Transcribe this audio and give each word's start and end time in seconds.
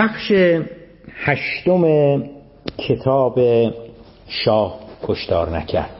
بخش 0.00 0.32
هشتم 1.14 1.84
کتاب 2.78 3.38
شاه 4.28 4.78
کشتار 5.02 5.56
نکرد. 5.56 5.90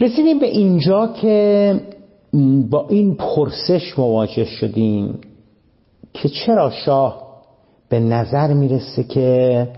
رسیدیم 0.00 0.38
به 0.38 0.46
اینجا 0.46 1.06
که 1.20 1.74
با 2.70 2.86
این 2.88 3.14
پرسش 3.16 3.98
مواجه 3.98 4.44
شدیم 4.44 5.20
که 6.12 6.28
چرا 6.28 6.70
شاه 6.70 7.22
به 7.88 8.00
نظر 8.00 8.52
می‌رسه 8.52 9.04
که 9.04 9.68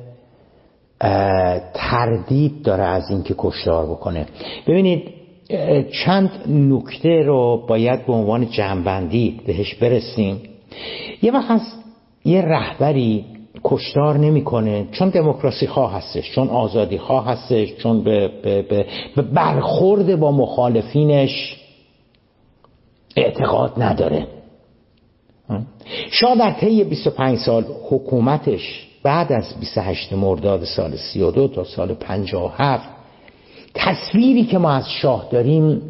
تردید 1.74 2.62
داره 2.62 2.84
از 2.84 3.10
اینکه 3.10 3.34
کشتار 3.38 3.86
بکنه. 3.86 4.27
ببینید 4.66 5.08
چند 6.05 6.30
نکته 6.48 7.22
رو 7.22 7.66
باید 7.68 8.06
به 8.06 8.12
عنوان 8.12 8.50
جنبندی 8.50 9.40
بهش 9.46 9.74
برسیم. 9.74 10.42
یه 11.22 11.33
وقت 11.33 11.50
هست 11.50 11.86
یه 12.27 12.42
رهبری 12.42 13.24
کشتار 13.64 14.19
نمی‌کنه 14.19 14.86
چون 14.92 15.08
دموکراسی 15.08 15.66
خواه 15.66 15.92
هستش 15.92 16.30
چون 16.30 16.48
آزادی 16.48 16.98
خواه 16.98 17.27
هستش 17.27 17.74
چون 17.77 18.05
به, 18.05 18.28
به, 18.42 18.62
به, 18.62 18.86
به 19.16 19.22
برخورد 19.22 20.20
با 20.20 20.33
مخالفینش 20.33 21.56
اعتقاد 23.16 23.72
نداره. 23.83 24.27
شاه 26.10 26.34
در 26.34 26.52
طی 26.52 26.84
25 26.84 27.38
سال 27.38 27.64
حکومتش 27.91 28.86
بعد 29.02 29.33
از 29.33 29.44
28 29.61 30.12
مرداد 30.12 30.64
سال 30.64 30.96
32 30.96 31.48
تا 31.48 31.64
سال 31.64 31.94
57 31.94 32.88
تصویری 33.74 34.44
که 34.44 34.58
ما 34.58 34.70
از 34.70 34.90
شاه 34.90 35.28
داریم 35.30 35.83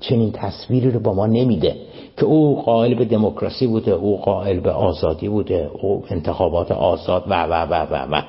چنین 0.00 0.32
تصویری 0.32 0.90
رو 0.90 1.00
با 1.00 1.14
ما 1.14 1.26
نمیده. 1.26 1.76
که 2.16 2.24
او 2.24 2.62
قائل 2.62 2.94
به 2.94 3.04
دموکراسی 3.04 3.66
بوده 3.66 3.90
او 3.90 4.20
قائل 4.20 4.60
به 4.60 4.70
آزادی 4.70 5.28
بوده 5.28 5.70
او 5.82 6.04
انتخابات 6.10 6.72
آزاد 6.72 7.24
و 7.26 7.42
و 7.42 7.52
و 7.52 7.86
و 7.90 8.16
و. 8.16 8.22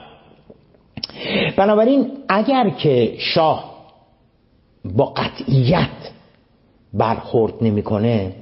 بنابراین 1.58 2.11
اگر 2.28 2.69
که 2.69 3.13
شاه 3.17 3.75
با 4.95 5.06
قطعیت 5.06 6.11
برخورد 6.94 7.53
نمی‌کنه 7.61 8.33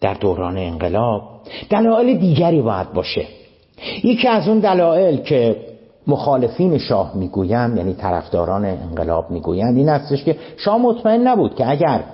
در 0.00 0.14
دوران 0.14 0.58
انقلاب 0.58 1.22
دلایل 1.70 2.18
دیگری 2.18 2.62
باید 2.62 2.92
باشه. 2.92 3.26
یکی 4.04 4.28
از 4.28 4.48
اون 4.48 4.58
دلایل 4.58 5.16
که 5.16 5.56
مخالفین 6.06 6.78
شاه 6.78 7.16
می‌گویند 7.16 7.76
یعنی 7.76 7.94
طرفداران 7.94 8.64
انقلاب 8.64 9.30
می‌گویند 9.30 9.76
این 9.76 9.88
استش 9.88 10.24
که 10.24 10.36
شاه 10.56 10.78
مطمئن 10.78 11.28
نبود 11.28 11.54
که 11.54 11.70
اگر 11.70 12.04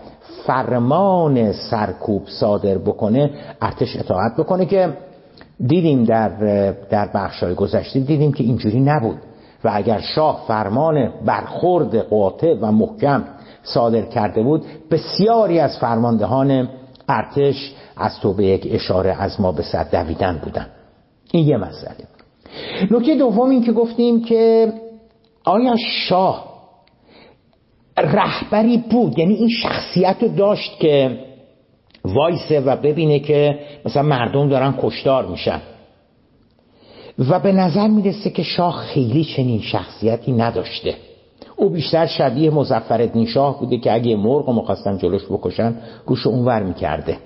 فرمان 0.46 1.52
سرکوب 1.52 2.22
صادر 2.26 2.78
بکنه 2.78 3.30
ارتش 3.62 3.96
اطاعت 3.96 4.36
بکنه 4.36 4.66
که 4.66 4.96
دیدیم 5.66 6.04
در 6.04 6.28
در 6.90 7.10
بخشای 7.14 7.54
گذشته 7.54 8.00
دیدیم 8.00 8.32
که 8.32 8.44
اینجوری 8.44 8.80
نبود. 8.80 9.18
و 9.64 9.70
اگر 9.74 10.00
شاه 10.00 10.44
فرمان 10.48 11.12
برخورد 11.26 11.96
قاطع 11.96 12.54
و 12.60 12.72
محکم 12.72 13.24
صادر 13.62 14.02
کرده 14.02 14.42
بود 14.42 14.64
بسیاری 14.90 15.58
از 15.58 15.78
فرماندهان 15.78 16.68
ارتش 17.08 17.74
از 17.96 18.20
تو 18.20 18.32
به 18.32 18.44
یک 18.44 18.68
اشاره 18.70 19.22
از 19.22 19.40
ما 19.40 19.52
به 19.52 19.62
صد 19.62 19.90
دویدن 19.90 20.40
بودن. 20.44 20.66
این 21.32 21.46
یه 21.46 21.56
مسئله 21.56 21.94
نکته 22.90 23.14
دوم 23.14 23.50
این 23.50 23.64
که 23.64 23.72
گفتیم 23.72 24.24
که 24.24 24.72
آیا 25.44 25.76
شاه 25.76 26.49
رهبری 28.02 28.84
بود. 28.90 29.18
یعنی 29.18 29.34
این 29.34 29.48
شخصیت 29.48 30.16
رو 30.20 30.28
داشت 30.28 30.78
که 30.80 31.18
وایسه 32.04 32.60
و 32.60 32.76
ببینه 32.76 33.18
که 33.18 33.58
مثلا 33.84 34.02
مردم 34.02 34.48
دارن 34.48 34.74
کشتار 34.82 35.26
میشن. 35.26 35.60
و 37.28 37.40
به 37.40 37.52
نظر 37.52 37.88
می‌رسه 37.88 38.30
که 38.30 38.42
شاه 38.42 38.76
خیلی 38.76 39.24
چنین 39.24 39.60
شخصیتی 39.60 40.32
نداشته. 40.32 40.94
او 41.56 41.70
بیشتر 41.70 42.06
شبیه 42.06 42.50
مزفر 42.50 43.24
شاه 43.26 43.60
بوده 43.60 43.78
که 43.78 43.92
اگه 43.92 44.16
مرغ 44.16 44.46
رو 44.46 44.52
مخواستن 44.52 44.98
جلوش 44.98 45.24
بکشن 45.24 45.74
گوش 46.06 46.26
اونور 46.26 46.62
می‌کرده. 46.62 47.16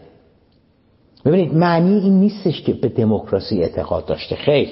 ببینید 1.25 1.55
معنی 1.55 1.99
این 1.99 2.21
نیستش 2.21 2.63
که 2.63 2.73
به 2.73 2.89
دموکراسی 2.89 3.63
اعتقاد 3.63 4.07
داشته. 4.07 4.37
خیر. 4.37 4.69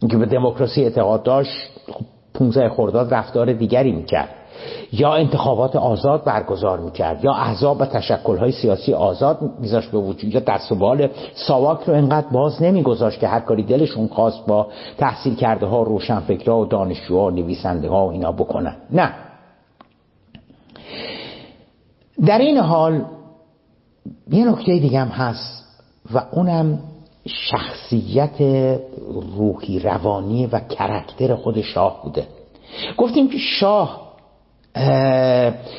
اینکه 0.00 0.16
به 0.16 0.26
دموکراسی 0.26 0.82
اعتقاد 0.82 1.22
داشت 1.22 1.70
15 2.34 2.68
خب 2.68 2.74
خرداد 2.74 3.14
رفتار 3.14 3.52
دیگری 3.52 3.92
می‌کرد. 3.92 4.28
یا 4.92 5.14
انتخابات 5.14 5.76
آزاد 5.76 6.24
برگزار 6.24 6.80
می‌کرد 6.80 7.24
یا 7.24 7.32
احزاب 7.32 7.80
و 7.80 7.84
تشکلهای 7.84 8.52
سیاسی 8.52 8.94
آزاد 8.94 9.38
میذاشت 9.60 9.90
به 9.90 9.98
وجود 9.98 10.34
یا 10.34 10.40
دست 10.40 10.72
و 10.72 10.74
بال 10.74 11.08
ساواک 11.34 11.80
رو 11.86 11.94
انقدر 11.94 12.26
باز 12.32 12.62
نمیگذاشت 12.62 13.20
که 13.20 13.28
هر 13.28 13.40
کاری 13.40 13.62
دلشون 13.62 14.08
خواست 14.08 14.46
با 14.46 14.66
تحصیل 14.98 15.34
کرده 15.34 15.66
ها 15.66 15.82
روشنفکرها 15.82 16.58
و 16.58 16.66
دانشجوها 16.66 17.30
نویسنده 17.30 17.88
ها 17.88 18.06
و 18.06 18.10
اینا 18.10 18.32
بکنن. 18.32 18.76
نه. 18.90 19.12
در 22.26 22.38
این 22.38 22.56
حال 22.56 23.04
یه 24.30 24.50
نکته 24.50 24.78
دیگه 24.78 25.00
هم 25.00 25.08
هست 25.08 25.66
و 26.14 26.22
اونم 26.32 26.78
شخصیت 27.26 28.40
روحی 29.36 29.78
روانی 29.78 30.46
و 30.46 30.60
کرکتر 30.60 31.34
خود 31.34 31.60
شاه 31.60 32.02
بوده. 32.02 32.26
گفتیم 32.96 33.28
که 33.28 33.38
شاه 33.38 34.05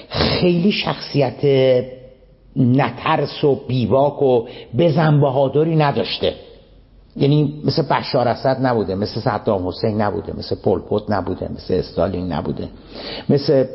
خیلی 0.10 0.72
شخصیت 0.72 1.46
نترس 2.56 3.44
و 3.44 3.56
بیواک 3.68 4.22
و 4.22 4.48
بزن 4.78 5.22
بهادری 5.22 5.76
نداشته. 5.76 6.34
یعنی 7.16 7.62
مثل 7.66 7.82
بشار 7.82 8.28
اسد 8.28 8.58
نبوده 8.62 8.96
مثل 8.96 9.20
صدام 9.22 9.68
حسین 9.68 10.02
نبوده 10.02 10.34
مثل 10.38 10.56
پولپوت 10.64 11.04
نبوده 11.10 11.50
مثل 11.56 11.74
استالین 11.74 12.34
نبوده 12.34 12.70
مثل 13.30 13.66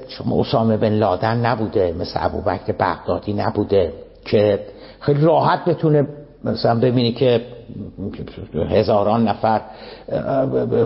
اسامه 0.40 0.76
بن 0.76 0.92
لادن 0.92 1.46
نبوده 1.46 1.94
مثل 2.00 2.20
ابوبکر 2.22 2.72
بغدادی 2.72 3.32
نبوده 3.32 3.92
که 4.24 4.60
خیلی 5.00 5.20
راحت 5.20 5.64
بتونه 5.64 6.06
مثلا 6.44 6.80
ببینی 6.80 7.12
که 7.12 7.40
هزاران 8.70 9.28
نفر 9.28 9.60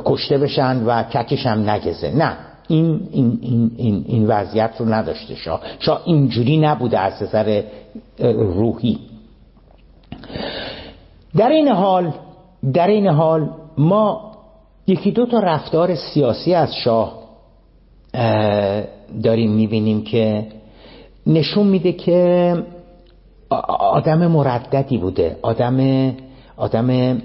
کشته 0.05 0.39
بشن 0.39 0.85
و 0.87 1.03
ککش 1.03 1.47
هم 1.47 1.71
نگزه. 1.71 2.17
نه. 2.17 2.37
این, 2.69 3.09
این, 3.13 3.39
این, 3.43 3.71
این, 3.77 4.05
این 4.09 4.27
وضعیت 4.27 4.71
رو 4.79 4.95
نداشته 4.95 5.35
شاه. 5.35 5.61
شاه 5.79 6.03
اینجوری 6.05 6.57
نبوده 6.57 6.99
از 6.99 7.23
نظر 7.23 7.63
روحی. 8.39 8.99
در 11.37 11.49
این 11.49 11.69
حال 11.69 12.13
در 12.73 12.87
این 12.87 13.07
حال 13.07 13.51
ما 13.79 14.33
یکی 14.87 15.11
دو 15.11 15.27
تا 15.27 15.39
رفتار 15.39 15.95
سیاسی 15.95 16.55
از 16.55 16.75
شاه 16.85 17.19
داریم 19.23 19.53
می‌بینیم 19.53 20.05
که 20.05 20.47
نشون 21.27 21.67
میده 21.67 21.93
که 21.93 22.55
آدم 23.79 24.27
مرددی 24.27 24.99
بوده. 24.99 25.37
آدم 25.43 26.13
آدم 26.57 27.19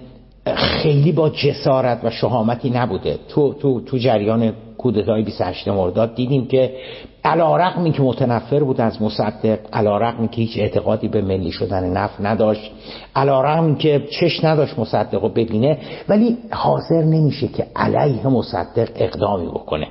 خیلی 0.55 1.11
با 1.11 1.29
جسارت 1.29 1.99
و 2.03 2.09
شهامتی 2.09 2.69
نبوده. 2.69 3.19
تو 3.29 3.53
تو 3.53 3.81
تو 3.81 3.97
جریان 3.97 4.53
کودتای 4.81 5.21
28 5.21 5.67
مرداد 5.67 6.15
دیدیم 6.15 6.47
که 6.47 6.75
علا 7.23 7.57
رقمی 7.57 7.91
که 7.91 8.01
متنفر 8.01 8.63
بود 8.63 8.81
از 8.81 9.01
مصدق 9.01 9.59
علا 9.73 9.97
رقمی 9.97 10.27
که 10.27 10.41
هیچ 10.41 10.57
اعتقادی 10.59 11.07
به 11.07 11.21
ملی 11.21 11.51
شدن 11.51 11.83
نفت 11.83 12.21
نداشت 12.21 12.71
علا 13.15 13.41
رقمی 13.41 13.75
که 13.75 14.07
چش 14.19 14.43
نداشت 14.43 14.79
مصدق 14.79 15.21
رو 15.21 15.29
ببینه 15.29 15.77
ولی 16.09 16.37
حاضر 16.51 17.03
نمیشه 17.03 17.47
که 17.47 17.67
علیه 17.75 18.27
مصدق 18.27 18.89
اقدامی 18.95 19.47
بکنه. 19.47 19.87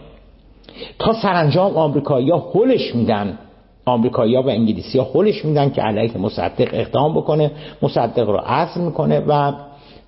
تا 0.99 1.13
سرانجام 1.13 1.77
آمریکایی‌ها 1.77 2.53
هلش 2.55 2.95
میدن 2.95 3.39
آمریکایی‌ها 3.85 4.43
و 4.43 4.49
انگلیسی 4.49 4.99
ها 4.99 5.09
هلش 5.15 5.45
میدن 5.45 5.71
که 5.71 5.83
علیه 5.83 6.19
مصدق 6.19 6.69
اقدام 6.73 7.15
بکنه 7.15 7.51
مصدق 7.83 8.29
رو 8.29 8.37
عزل 8.37 8.81
می‌کنه 8.81 9.21
و 9.27 9.53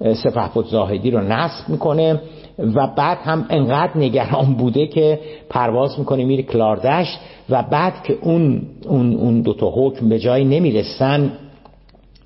سپهبد 0.03 0.65
زاهدی 0.65 1.11
رو 1.11 1.21
نصب 1.21 1.69
می‌کنه 1.69 2.21
و 2.59 2.87
بعد 2.87 3.19
هم 3.25 3.47
انقدر 3.51 3.99
نگران 3.99 4.55
بوده 4.55 4.87
که 4.87 5.21
پرواز 5.51 5.99
می‌کنه 5.99 6.25
میره 6.25 6.43
کلاردشت 6.43 7.19
و 7.51 7.63
بعد 7.63 8.03
که 8.03 8.19
اون 8.23 8.63
اون 8.89 9.15
اون 9.15 9.41
دو 9.41 9.55
تا 9.55 9.71
حکم 9.75 10.09
به 10.09 10.19
جای 10.19 10.45
نمی‌رسن 10.45 11.33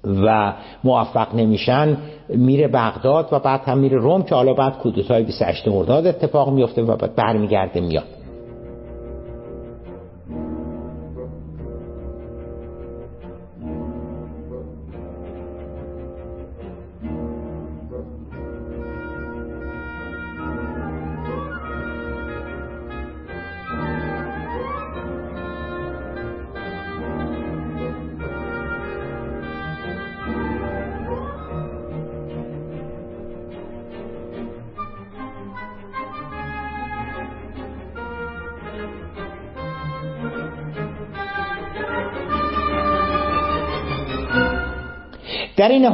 و 0.06 0.52
موفق 0.84 1.34
نمیشن 1.34 1.96
میره 2.28 2.68
بغداد 2.68 3.28
و 3.32 3.38
بعد 3.38 3.60
هم 3.64 3.78
میره 3.78 3.96
روم 3.96 4.22
که 4.22 4.34
حالا 4.34 4.54
بعد 4.54 4.78
کودتای 4.78 5.22
28 5.22 5.68
مرداد 5.68 6.06
اتفاق 6.06 6.52
میفته 6.52 6.82
و 6.82 6.96
بعد 6.96 7.14
برمیگرده 7.14 7.80
میاد. 7.80 8.04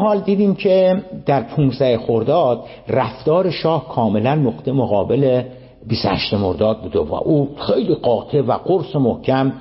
حال 0.02 0.20
دیدیم 0.20 0.54
که 0.54 1.02
در 1.26 1.42
15 1.42 1.98
خرداد 1.98 2.64
رفتار 2.88 3.50
شاه 3.50 3.88
کاملا 3.88 4.34
نقطه 4.34 4.72
مقابل 4.72 5.42
28 5.86 6.34
مرداد 6.34 6.82
بوده 6.82 6.98
و 6.98 7.14
او 7.14 7.48
خیلی 7.56 7.94
قاطع 7.94 8.40
و 8.40 8.52
قرص 8.52 8.96
محکم 8.96 9.52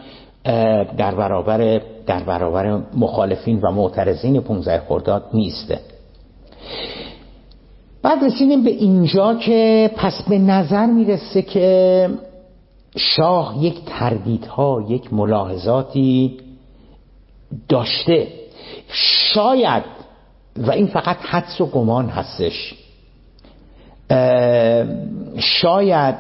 در 0.98 1.16
برابر 1.16 1.82
در 2.08 2.24
برابر 2.24 2.82
مخالفین 2.98 3.60
و 3.62 3.72
معترضین 3.72 4.42
15 4.42 4.82
خرداد 4.88 5.24
نیسته 5.34 5.80
بعد 8.04 8.24
رسیدیم 8.24 8.64
به 8.64 8.70
اینجا 8.70 9.36
که 9.36 9.92
پس 9.96 10.22
به 10.30 10.38
نظر 10.38 10.86
می‌رسه 10.86 11.42
که 11.42 12.10
شاه 12.98 13.56
یک 13.60 13.76
تردیدها 13.86 14.86
یک 14.90 15.14
ملاحظاتی 15.14 16.38
داشته. 17.70 18.28
شاید 19.34 20.01
و 20.58 20.72
این 20.72 20.88
فقط 20.88 21.18
حدس 21.22 21.62
و 21.62 21.66
گمان 21.66 22.10
هستش. 22.10 22.74
شاید 25.38 26.16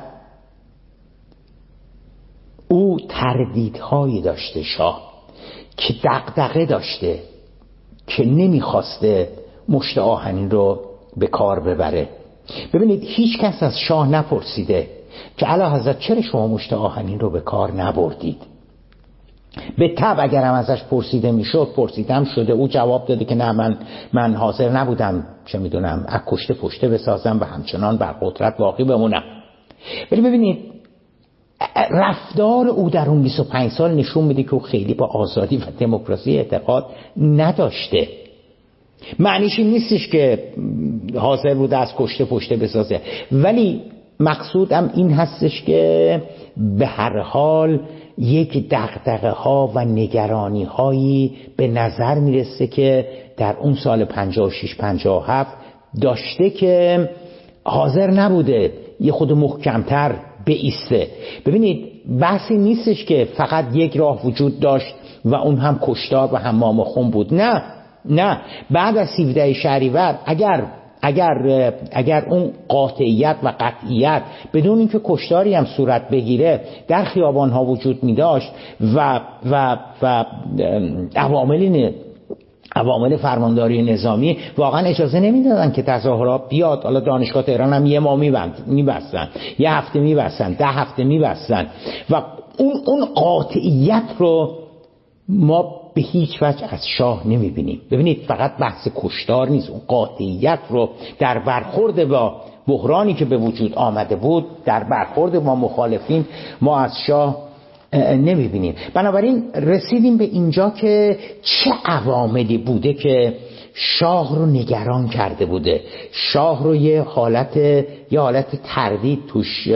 او 2.67 2.97
تردیدهایی 3.09 4.21
داشته 4.21 4.63
شاه 4.63 5.11
که 5.77 5.95
دقدقه 6.03 6.65
داشته 6.65 7.19
که 8.07 8.25
نمی‌خواسته 8.25 9.29
مشت 9.69 9.97
آهنین 9.97 10.51
رو 10.51 10.81
به 11.17 11.27
کار 11.27 11.59
ببره. 11.59 12.09
ببینید 12.73 13.03
هیچ 13.03 13.39
کس 13.39 13.63
از 13.63 13.79
شاه 13.79 14.09
نپرسیده 14.09 14.89
که 15.37 15.45
علا 15.45 15.69
حضرت 15.69 15.99
چرا 15.99 16.21
شما 16.21 16.47
مشت 16.47 16.73
آهنین 16.73 17.19
رو 17.19 17.29
به 17.29 17.39
کار 17.39 17.71
نبردید؟ 17.71 18.50
به 19.77 19.94
تب 19.98 20.15
اگرم 20.19 20.53
ازش 20.53 20.83
پرسیده 20.83 21.31
می‌شد 21.31 21.68
پرسیدم 21.75 22.24
شده. 22.24 22.53
او 22.53 22.68
جواب 22.68 23.07
داده 23.07 23.25
که 23.25 23.36
نه 23.36 23.51
من 23.51 23.77
من 24.13 24.33
حاضر 24.33 24.69
نبودم. 24.69 25.25
چه 25.45 25.59
می‌دونم 25.59 26.06
از 26.07 26.21
کشته 26.27 26.53
پشته 26.53 26.89
بسازم 26.89 27.38
و 27.42 27.44
همچنان 27.44 27.98
بر 27.98 28.12
قدرت 28.21 28.57
باقی 28.57 28.83
بمونم. 28.83 29.24
ولی 30.12 30.21
ببینید 30.21 30.57
رفتار 31.92 32.68
او 32.68 32.89
در 32.89 33.09
اون 33.09 33.24
25 33.24 33.71
سال 33.71 33.94
نشون 33.94 34.24
میده 34.24 34.44
که 34.44 34.53
او 34.53 34.59
خیلی 34.59 34.94
با 34.94 35.06
آزادی 35.06 35.57
و 35.57 35.62
دموکراسی 35.80 36.38
اعتقاد 36.38 36.86
نداشته. 37.18 38.07
معنیش 39.19 39.59
این 39.59 39.69
نیستش 39.69 40.07
که 40.07 40.44
حاضر 41.15 41.53
بوده 41.53 41.77
از 41.77 41.94
کشته 41.98 42.25
پشته 42.25 42.56
بسازه. 42.56 43.01
ولی 43.31 43.81
مقصودم 44.19 44.92
این 44.95 45.12
هستش 45.12 45.63
که 45.63 46.21
به 46.77 46.86
هر 46.86 47.19
حال 47.19 47.80
یک 48.17 48.69
دقدقه 48.69 49.29
ها 49.29 49.71
و 49.75 49.85
نگرانی 49.85 50.63
هایی 50.63 51.37
به 51.57 51.67
نظر 51.67 52.15
می‌رسه 52.19 52.67
که 52.67 53.07
در 53.37 53.55
اون 53.57 53.73
سال 53.73 54.05
56 54.05 54.75
57 54.75 55.51
داشته 56.01 56.49
که 56.49 57.09
حاضر 57.63 58.11
نبوده 58.11 58.73
یه 58.99 59.11
خود 59.11 59.31
محکمتر 59.31 60.15
ایسته 60.47 61.07
ببینید 61.45 61.87
بحثی 62.19 62.57
نیستش 62.57 63.05
که 63.05 63.27
فقط 63.33 63.65
یک 63.73 63.97
راه 63.97 64.25
وجود 64.25 64.59
داشت 64.59 64.95
و 65.25 65.35
اون 65.35 65.57
هم 65.57 65.79
کشتار 65.81 66.33
و 66.33 66.37
حمام 66.37 66.83
خون 66.83 67.09
بود. 67.09 67.33
نه 67.33 67.63
نه. 68.05 68.41
بعد 68.71 68.97
از 68.97 69.19
17 69.19 69.53
شهریور 69.53 70.19
اگر 70.25 70.65
اگر 71.01 71.74
اگر 71.92 72.25
اون 72.30 72.51
قاطعیت 72.68 73.36
و 73.44 73.53
قطعیت 73.59 74.21
بدون 74.53 74.80
اینکه 74.80 75.01
کشتاری 75.03 75.53
هم 75.53 75.65
صورت 75.65 76.09
بگیره 76.09 76.62
در 76.88 77.03
خیابان 77.03 77.50
ها 77.50 77.65
وجود 77.65 78.03
می 78.03 78.15
داشت 78.15 78.51
و 78.95 79.19
و 79.51 79.77
و 80.01 80.25
عوامل 81.15 81.92
عوامل 82.75 83.18
فرمانداری 83.18 83.81
نظامی 83.81 84.38
واقعا 84.57 84.86
اجازه 84.86 85.19
نمی‌دادن 85.19 85.71
که 85.71 85.81
تظاهرات 85.81 86.50
بیاد. 86.50 86.83
حالا 86.83 87.00
دانشگاه 87.00 87.44
تهران 87.44 87.74
هم 87.74 87.86
یه 87.86 88.00
ماه 88.00 88.19
میبستن 88.68 89.30
یه 89.59 89.74
هفته 89.74 90.00
میبستن 90.00 90.53
ده 90.53 90.65
هفته 90.65 91.03
میبستن 91.03 91.68
و 92.09 92.21
اون 92.57 92.74
اون 92.86 93.06
قاطعیت 93.06 94.03
رو 94.18 94.57
ما 95.30 95.80
به 95.93 96.01
هیچ 96.01 96.43
وجه 96.43 96.73
از 96.73 96.88
شاه 96.88 97.27
نمی‌بینیم. 97.27 97.81
ببینید 97.91 98.23
فقط 98.27 98.57
بحث 98.57 98.88
کشتار 98.95 99.49
نیست. 99.49 99.69
اون 99.69 99.81
قاطعیت 99.88 100.59
رو 100.69 100.89
در 101.19 101.39
برخورد 101.39 102.07
با 102.07 102.41
بحرانی 102.67 103.13
که 103.13 103.25
به 103.25 103.38
وجود 103.38 103.75
آمده 103.75 104.15
بود 104.15 104.45
در 104.65 104.83
برخورد 104.83 105.43
با 105.43 105.55
مخالفین 105.55 106.25
ما 106.61 106.79
از 106.79 106.91
شاه 107.07 107.38
نمی‌بینیم. 107.93 108.75
بنابراین 108.93 109.43
رسیدیم 109.53 110.17
به 110.17 110.23
اینجا 110.23 110.69
که 110.69 111.17
چه 111.41 111.71
عواملی 111.85 112.57
بوده 112.57 112.93
که 112.93 113.33
شاه 113.73 114.35
رو 114.35 114.45
نگران 114.45 115.09
کرده 115.09 115.45
بوده. 115.45 115.81
شاه 116.11 116.63
رو 116.63 116.75
یه 116.75 117.01
حالت 117.01 117.57
یه 118.11 118.19
حالت 118.19 118.61
تردید 118.63 119.19
توش 119.27 119.67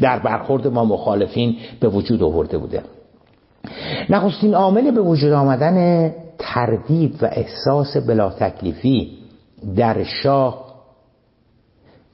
در 0.00 0.18
برخورد 0.18 0.66
ما 0.66 0.84
مخالفین 0.84 1.56
به 1.80 1.88
وجود 1.88 2.22
آورده 2.22 2.58
بوده. 2.58 2.82
نخستین 4.10 4.54
عامل 4.54 4.90
به 4.90 5.00
وجود 5.00 5.32
آمدن 5.32 6.10
تردید 6.38 7.22
و 7.22 7.26
احساس 7.32 7.96
بلا 7.96 8.30
تکلیفی 8.30 9.12
در 9.76 10.04
شاه 10.04 10.64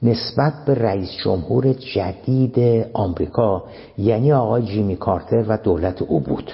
نسبت 0.03 0.53
به 0.67 0.75
رئیس 0.75 1.11
جمهور 1.23 1.73
جدید 1.73 2.85
آمریکا 2.93 3.63
یعنی 3.97 4.31
آقای 4.33 4.61
جیمی 4.61 4.95
کارتر 4.95 5.45
و 5.47 5.57
دولت 5.57 6.01
او 6.01 6.19
بود. 6.19 6.51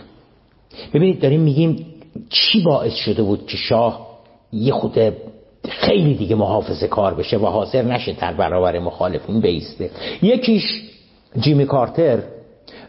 ببینید 0.94 1.22
داریم 1.22 1.42
میگیم 1.42 1.86
چی 2.30 2.64
باعث 2.64 2.94
شده 2.94 3.24
بود 3.24 3.46
که 3.48 3.58
شاه 3.58 4.08
یه 4.52 4.74
خود 4.74 4.98
خیلی 5.70 6.16
دیگه 6.16 6.36
محافظه 6.36 6.88
کار 6.88 7.14
بشه 7.14 7.38
و 7.38 7.46
حاضر 7.46 7.82
نشه 7.82 8.14
در 8.22 8.34
برابر 8.34 8.80
مخالفین 8.80 9.42
بیسته. 9.42 9.90
یکیش 10.22 10.64
جیمی 11.40 11.66
کارتر 11.66 12.20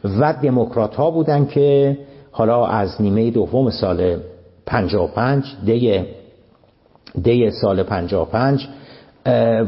و 0.05 0.35
دموکرات 0.43 0.95
ها 0.95 1.11
بودن 1.11 1.47
که 1.47 1.99
حالا 2.31 2.67
از 2.67 3.03
نیمه 3.03 3.31
دوم 3.31 3.71
سال 3.71 4.17
55 4.67 5.45
دی 5.65 6.05
دی 7.23 7.51
سال 7.51 7.83
55 7.83 8.69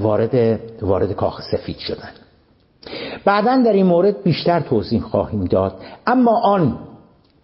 وارد 0.00 0.60
وارد 0.82 1.12
کاخ 1.12 1.40
سفید 1.52 1.78
شدن. 1.78 2.10
بعدا 3.24 3.62
در 3.66 3.72
این 3.72 3.86
مورد 3.86 4.22
بیشتر 4.22 4.60
توضیح 4.60 5.00
خواهیم 5.00 5.44
داد. 5.44 5.74
اما 6.06 6.40
آن 6.44 6.78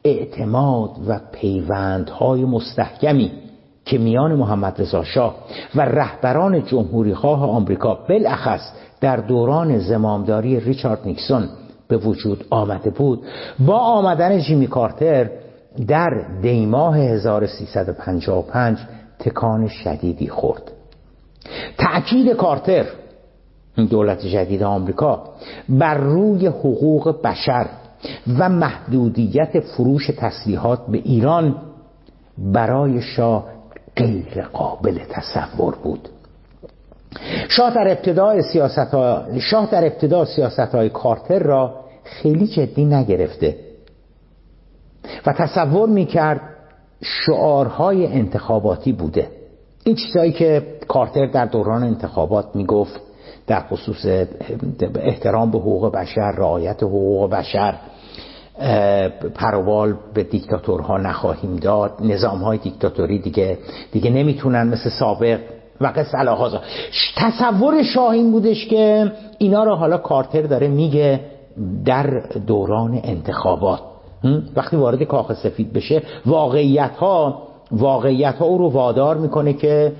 اعتماد 0.04 0.90
و 1.08 1.20
پیوندهای 1.32 2.44
مستحکمی 2.44 3.32
که 3.84 3.98
میان 3.98 4.34
محمد 4.34 4.80
رضا 4.82 5.04
شاه 5.04 5.34
و 5.74 5.80
رهبران 5.80 6.64
جمهوری 6.64 7.14
خواه 7.14 7.50
آمریکا 7.50 7.94
بالاخص 8.08 8.72
در 9.00 9.16
دوران 9.16 9.78
زمامداری 9.78 10.60
ریچارد 10.60 11.00
نیکسون 11.04 11.48
به 11.88 11.96
وجود 11.96 12.44
آمده 12.50 12.90
بود. 12.90 13.22
با 13.66 13.78
آمدن 13.78 14.38
جیمی 14.38 14.66
کارتر 14.66 15.30
در 15.86 16.24
دیماه 16.42 16.98
1355 16.98 18.78
تکان 19.18 19.68
شدیدی 19.68 20.28
خورد. 20.28 20.72
تأکید 21.78 22.32
کارتر 22.32 22.86
دولت 23.90 24.26
جدید 24.26 24.62
آمریکا 24.62 25.24
بر 25.68 25.94
روی 25.94 26.46
حقوق 26.46 27.22
بشر 27.22 27.66
و 28.38 28.48
محدودیت 28.48 29.60
فروش 29.60 30.10
تسلیحات 30.18 30.86
به 30.86 30.98
ایران 30.98 31.56
برای 32.38 33.02
شاه 33.02 33.44
غیر 33.96 34.42
قابل 34.52 34.98
تصور 35.10 35.74
بود. 35.74 36.08
شاه 37.48 37.74
در 37.74 37.88
ابتدای 37.88 38.42
سیاست 38.42 38.78
ها... 38.78 39.22
شاه 39.40 39.70
در 39.70 39.84
ابتدا 39.84 40.24
سیاست 40.24 40.74
های 40.74 40.88
کارتر 40.88 41.38
را 41.38 41.74
خیلی 42.04 42.46
جدی 42.46 42.84
نگرفته. 42.84 43.56
و 45.26 45.32
تصور 45.32 45.88
می‌کرد 45.88 46.40
شعارهای 47.02 48.06
انتخاباتی 48.06 48.92
بوده. 48.92 49.28
این 49.84 49.96
چیزهایی 49.96 50.32
که 50.32 50.62
کارتر 50.88 51.26
در 51.26 51.46
دوران 51.46 51.82
انتخابات 51.82 52.46
می‌گفت 52.54 53.00
در 53.46 53.60
خصوص 53.60 54.06
احترام 54.94 55.50
به 55.50 55.58
حقوق 55.58 55.92
بشر 55.92 56.30
رعایت 56.30 56.82
حقوق 56.82 57.30
بشر 57.30 57.74
پروال 59.34 59.96
به 60.14 60.22
دیکتاتورها 60.22 60.98
نخواهیم 60.98 61.56
داد 61.56 61.92
نظام 62.00 62.38
های 62.38 62.58
دیکتاتوری 62.58 63.18
دیگه 63.18 63.58
دیگه 63.92 64.10
نمی‌تونن 64.10 64.68
مثل 64.68 64.90
سابق 64.90 65.40
و 65.80 65.86
قصه 65.86 66.18
تصور 67.16 67.82
شاهین 67.82 68.32
بودش 68.32 68.66
که 68.66 69.12
اینا 69.38 69.64
رو 69.64 69.74
حالا 69.74 69.98
کارتر 69.98 70.42
داره 70.42 70.68
میگه 70.68 71.20
در 71.84 72.22
دوران 72.46 73.00
انتخابات. 73.04 73.80
وقتی 74.56 74.76
وارد 74.76 75.02
کاخ 75.02 75.32
سفید 75.32 75.72
بشه 75.72 76.02
واقعیت 76.26 76.96
ها 76.96 77.42
واقعیت 77.72 78.34
ها 78.34 78.44
او 78.44 78.58
رو 78.58 78.68
وادار 78.68 79.16
می‌کنه 79.16 79.52
که 79.52 79.92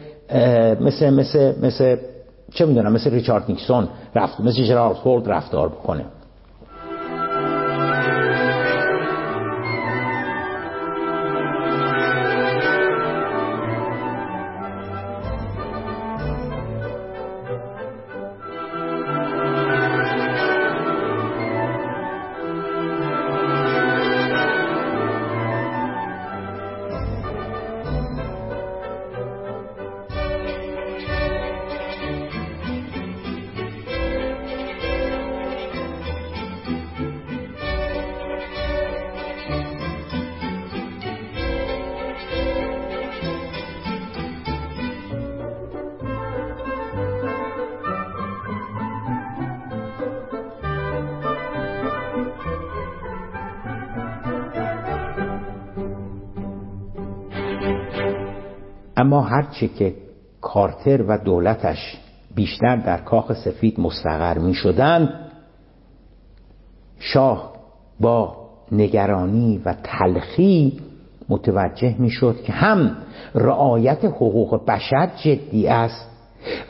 مثل 0.81 1.11
مثل 1.11 1.55
مثل 1.63 1.97
چه 2.55 2.67
می‌دونم 2.67 2.93
مثل 2.93 3.11
ریچارد 3.11 3.45
نیکسون 3.49 3.89
رفت 4.15 4.41
مثل 4.41 4.65
جرارد 4.65 4.97
فورد 4.97 5.31
رفتار 5.31 5.69
بکنه. 5.69 6.05
هرچه 59.57 59.75
که 59.75 59.95
کارتر 60.41 61.03
و 61.03 61.19
دولتش 61.19 61.97
بیشتر 62.35 62.77
در 62.77 62.99
کاخ 62.99 63.33
سفید 63.33 63.81
مستقر 63.81 64.39
می 64.39 64.55
شدن 64.55 65.11
شاه 66.99 67.53
با 68.01 68.37
نگرانی 68.73 69.63
و 69.65 69.75
تلخی 69.83 70.81
متوجه 71.29 71.95
می 71.99 72.11
شد 72.11 72.43
که 72.43 72.53
هم 72.53 72.97
رعایت 73.35 74.05
حقوق 74.05 74.65
بشر 74.67 75.11
جدی 75.25 75.67
است 75.69 76.11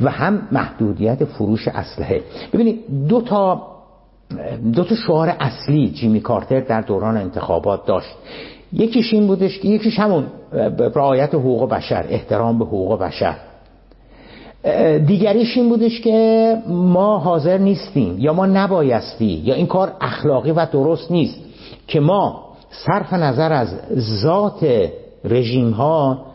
و 0.01 0.11
هم 0.11 0.49
محدودیت 0.53 1.25
فروش 1.25 1.69
اسلحه. 1.69 2.23
ببینید 2.53 3.09
دو 3.09 3.21
تا 3.21 3.67
دو 4.73 4.85
تا 4.85 4.95
شعار 4.95 5.37
اصلی 5.41 5.91
جیمی 5.91 6.21
کارتر 6.21 6.61
در 6.61 6.81
دوران 6.81 7.17
انتخابات 7.17 7.87
داشت. 7.87 8.17
یکیش 8.73 9.15
این 9.15 9.27
بودش 9.27 9.59
که 9.59 9.69
یکیش 9.69 9.99
همون 9.99 10.27
رعایت 10.95 11.35
حقوق 11.35 11.69
بشر 11.71 12.05
احترام 12.09 12.59
به 12.59 12.65
حقوق 12.65 12.99
بشر. 13.01 13.37
دیگریش 15.07 15.57
این 15.57 15.69
بودش 15.69 16.01
که 16.01 16.57
ما 16.69 17.19
حاضر 17.19 17.59
نیستیم 17.59 18.17
یا 18.19 18.33
ما 18.33 18.47
نبایستی 18.47 19.43
یا 19.45 19.55
این 19.55 19.67
کار 19.67 19.93
اخلاقی 20.01 20.51
و 20.51 20.67
درست 20.73 21.11
نیست 21.11 21.39
که 21.87 22.01
ما 22.01 22.47
صرف 22.71 23.13
نظر 23.13 23.53
از 23.53 23.69
ذات 24.23 24.89
رژیم 25.25 25.71
ها 25.71 26.27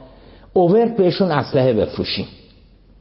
اوورت 0.54 0.98
بهشون 0.98 1.32
اسلحه 1.32 1.74
بفروشیم. 1.74 2.26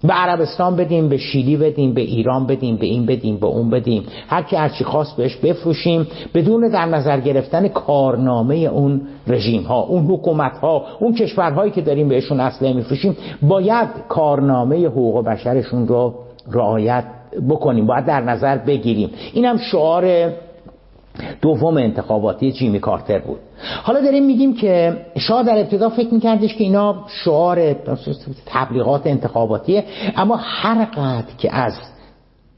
به 0.05 0.13
عربستان 0.13 0.77
بدیم 0.77 1.09
به 1.09 1.17
شیلی 1.17 1.57
بدیم 1.57 1.95
به 1.95 2.01
ایران 2.01 2.47
بدیم 2.47 2.77
به 2.77 2.87
این 2.87 3.07
بدیم 3.07 3.37
به 3.37 3.47
اون 3.47 3.71
بدیم. 3.71 4.03
هر 4.29 4.43
کی 4.43 4.57
هرچی 4.57 4.85
خواست 4.85 5.17
بهش 5.17 5.37
بفروشیم 5.37 6.07
بدون 6.35 6.69
در 6.69 6.87
نظر 6.87 7.21
گرفتن 7.21 7.69
کارنامه 7.69 8.55
اون 8.55 9.01
رژیم 9.27 9.63
ها 9.63 9.81
اون 9.81 10.07
حکومت 10.07 10.59
ها 10.59 10.85
اون 11.01 11.15
کشورهایی 11.15 11.71
که 11.73 11.81
داریم 11.81 12.09
بهشون 12.09 12.41
اسلحه 12.41 12.73
میفروشیم 12.73 13.17
باید 13.43 13.89
کارنامه 14.09 14.87
حقوق 14.87 15.25
بشرشون 15.25 15.89
رو 15.89 16.15
رعایت 16.53 17.05
بکنیم 17.49 17.87
باید 17.87 18.07
در 18.07 18.21
نظر 18.21 18.59
بگیریم. 18.59 19.11
اینم 19.33 19.57
شعار 19.57 20.33
دوم 21.43 21.77
انتخاباتی 21.77 22.53
جیمی 22.53 22.79
کارتر 22.81 23.19
بود. 23.19 23.39
حالا 23.83 24.01
داریم 24.01 24.27
میگیم 24.27 24.55
که 24.55 24.97
شاه 25.19 25.43
در 25.43 25.59
ابتدا 25.59 25.89
فکر 25.89 26.15
میکردش 26.15 26.55
که 26.55 26.65
اینا 26.65 27.05
شعار 27.09 27.77
تبلیغات 28.47 29.07
انتخاباتیه 29.07 29.85
اما 30.17 30.37
هر 30.37 30.85
قدر 30.85 31.35
که 31.39 31.55
از 31.55 31.73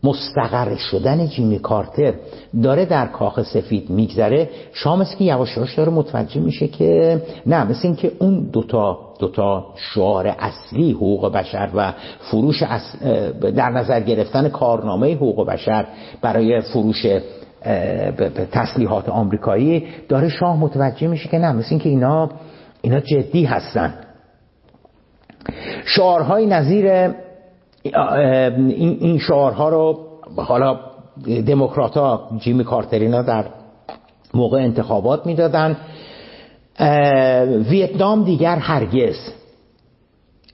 مستقر 0.04 0.76
شدن 0.76 1.26
جیمی 1.26 1.58
کارتر 1.58 2.14
داره 2.62 2.84
در 2.84 3.06
کاخ 3.06 3.42
سفید 3.42 3.90
میگذره 3.90 4.50
مثل 4.86 5.16
که 5.16 5.24
یواش 5.24 5.56
یواش 5.56 5.74
داره 5.74 5.92
متوجه 5.92 6.40
میشه 6.40 6.68
که 6.68 7.22
نه 7.46 7.64
مثل 7.64 7.80
این 7.82 7.96
که 7.96 8.12
اون 8.18 8.50
دوتا 8.52 8.98
دوتا 9.18 9.66
شعار 9.76 10.34
اصلی 10.38 10.92
حقوق 10.92 11.32
بشر 11.32 11.68
و 11.74 11.92
فروش 12.18 12.62
در 13.40 13.70
نظر 13.70 14.00
گرفتن 14.00 14.48
کارنامه 14.48 15.14
حقوق 15.14 15.46
بشر 15.46 15.86
برای 16.22 16.60
فروش 16.60 17.06
تسلیحات 18.52 19.08
آمریکایی 19.08 19.86
داره 20.08 20.28
شاه 20.28 20.56
متوجه 20.56 21.08
میشه 21.08 21.28
که 21.28 21.38
نه 21.38 21.52
مثل 21.52 21.68
این 21.70 21.78
که 21.78 21.88
اینا 21.88 22.28
اینا 22.82 23.00
جدی 23.00 23.44
هستن. 23.44 23.94
شعارهای 25.84 26.46
نظیر 26.46 27.10
این 28.78 29.18
شعارها 29.18 29.68
رو 29.68 29.98
حالا 30.36 30.80
دموکرات 31.46 31.96
ها 31.96 32.30
جیمی 32.38 32.64
کارترینا 32.64 33.22
در 33.22 33.44
موقع 34.34 34.58
انتخابات 34.58 35.26
می‌دادن. 35.26 35.76
ویتنام 37.70 38.24
دیگر 38.24 38.56
هرگز. 38.56 39.16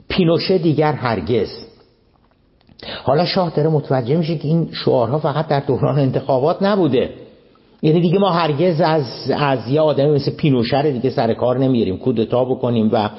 پینوشه 0.08 0.58
دیگر 0.58 0.92
هرگز. 0.92 1.67
حالا 3.04 3.24
شاه 3.24 3.52
داره 3.56 3.68
متوجه 3.68 4.16
میشه 4.16 4.38
که 4.38 4.48
این 4.48 4.68
شعارها 4.72 5.18
فقط 5.18 5.48
در 5.48 5.60
دوران 5.60 5.98
انتخابات 5.98 6.62
نبوده. 6.62 7.10
یعنی 7.82 8.00
دیگه 8.00 8.18
ما 8.18 8.30
هرگز 8.30 8.80
از 8.80 9.04
از 9.38 9.68
یه 9.68 9.80
آدمی 9.80 10.10
مثل 10.10 10.30
پینوشر 10.30 10.82
دیگه 10.82 11.10
سر 11.10 11.34
کار 11.34 11.58
نمیاریم 11.58 11.96
کودتا 11.96 12.44
بکنیم 12.44 12.90
و 12.92 13.10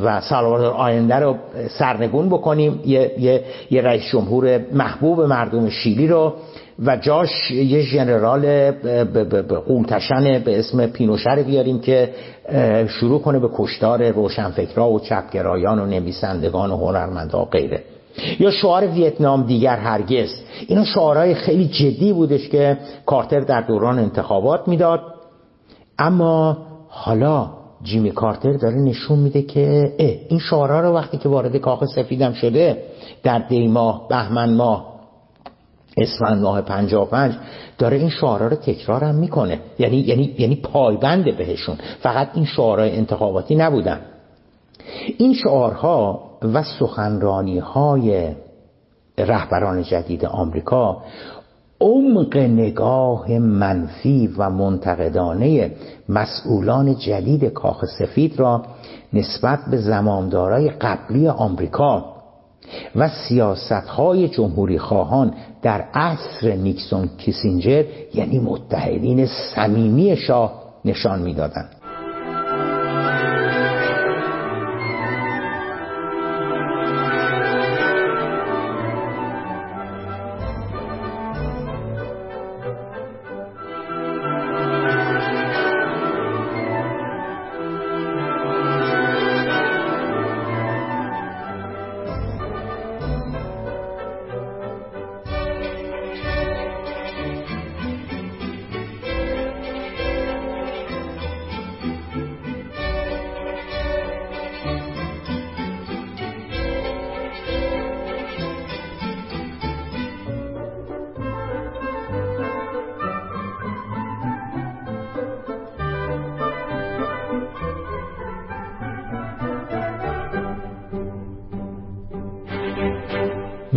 و 0.00 0.20
سالوادور 0.20 0.66
آینده 0.66 1.14
رو 1.14 1.36
سرنگون 1.78 2.28
بکنیم. 2.28 2.80
یه, 2.84 3.12
یه،, 3.18 3.44
یه 3.70 3.82
رئیس 3.82 4.02
جمهور 4.12 4.60
محبوب 4.72 5.20
مردم 5.20 5.68
شیلی 5.68 6.06
رو 6.06 6.34
و 6.86 6.96
جاش 6.96 7.50
یه 7.50 7.80
ژنرال 7.80 8.70
قولتشن 9.66 10.38
به 10.38 10.58
اسم 10.58 10.86
پینوشر 10.86 11.42
بیاریم 11.42 11.80
که 11.80 12.10
شروع 12.88 13.20
کنه 13.20 13.38
به 13.38 13.48
کشتار 13.56 14.10
روشنفکرا 14.10 14.90
و 14.90 15.00
چپگرایان 15.00 15.78
و 15.78 15.86
نویسندگان 15.86 16.70
و 16.70 16.76
هنرمندها 16.76 17.42
و 17.42 17.44
غیره. 17.44 17.82
یا 18.38 18.50
شعار 18.50 18.86
ویتنام 18.86 19.42
دیگر 19.42 19.76
هرگز. 19.76 20.28
اینا 20.66 20.84
شعارهای 20.84 21.34
خیلی 21.34 21.68
جدی 21.68 22.12
بودش 22.12 22.48
که 22.48 22.78
کارتر 23.06 23.40
در 23.40 23.60
دوران 23.60 23.98
انتخابات 23.98 24.68
می‌داد. 24.68 25.00
اما 25.98 26.58
حالا 26.88 27.50
جیمی 27.82 28.10
کارتر 28.10 28.52
داره 28.52 28.76
نشون 28.76 29.18
میده 29.18 29.42
که 29.42 29.92
این 30.28 30.38
شعارها 30.38 30.80
رو 30.80 30.94
وقتی 30.94 31.18
که 31.18 31.28
وارد 31.28 31.56
کاخ 31.56 31.84
سفیدم 31.84 32.32
شده 32.32 32.82
در 33.22 33.38
دی 33.38 33.68
ماه 33.68 34.08
بهمن 34.08 34.54
ماه 34.54 34.90
اسفند 35.96 36.42
ماه 36.42 36.60
55 36.60 37.34
داره 37.78 37.96
این 37.96 38.08
شعارها 38.08 38.46
رو 38.46 38.56
تکرارم 38.56 39.14
می‌کنه. 39.14 39.60
یعنی 39.78 39.96
یعنی 39.96 40.34
یعنی 40.38 40.56
پایبنده 40.56 41.32
بهشون. 41.32 41.76
فقط 42.00 42.28
این 42.34 42.44
شعارهای 42.44 42.96
انتخاباتی 42.96 43.54
نبودن. 43.54 44.00
این 45.18 45.34
شعارها 45.34 46.29
و 46.42 46.62
سخنرانی 46.62 47.58
های 47.58 48.34
رهبران 49.18 49.82
جدید 49.82 50.24
آمریکا 50.24 51.02
عمق 51.80 52.36
نگاه 52.36 53.38
منفی 53.38 54.34
و 54.38 54.50
منتقدانه 54.50 55.72
مسئولان 56.08 56.94
جدید 56.94 57.44
کاخ 57.44 57.84
سفید 57.84 58.40
را 58.40 58.62
نسبت 59.12 59.58
به 59.70 59.76
زمامدارای 59.76 60.70
قبلی 60.70 61.28
آمریکا 61.28 62.04
و 62.96 63.08
سیاست 63.08 63.72
های 63.72 64.28
جمهوری 64.28 64.78
خواهان 64.78 65.34
در 65.62 65.80
عصر 65.80 66.52
نیکسون 66.52 67.08
کیسینجر 67.18 67.84
یعنی 68.14 68.38
متحدین 68.38 69.26
صمیمی 69.26 70.16
شاه 70.16 70.62
نشان 70.84 71.22
می‌دادند. 71.22 71.79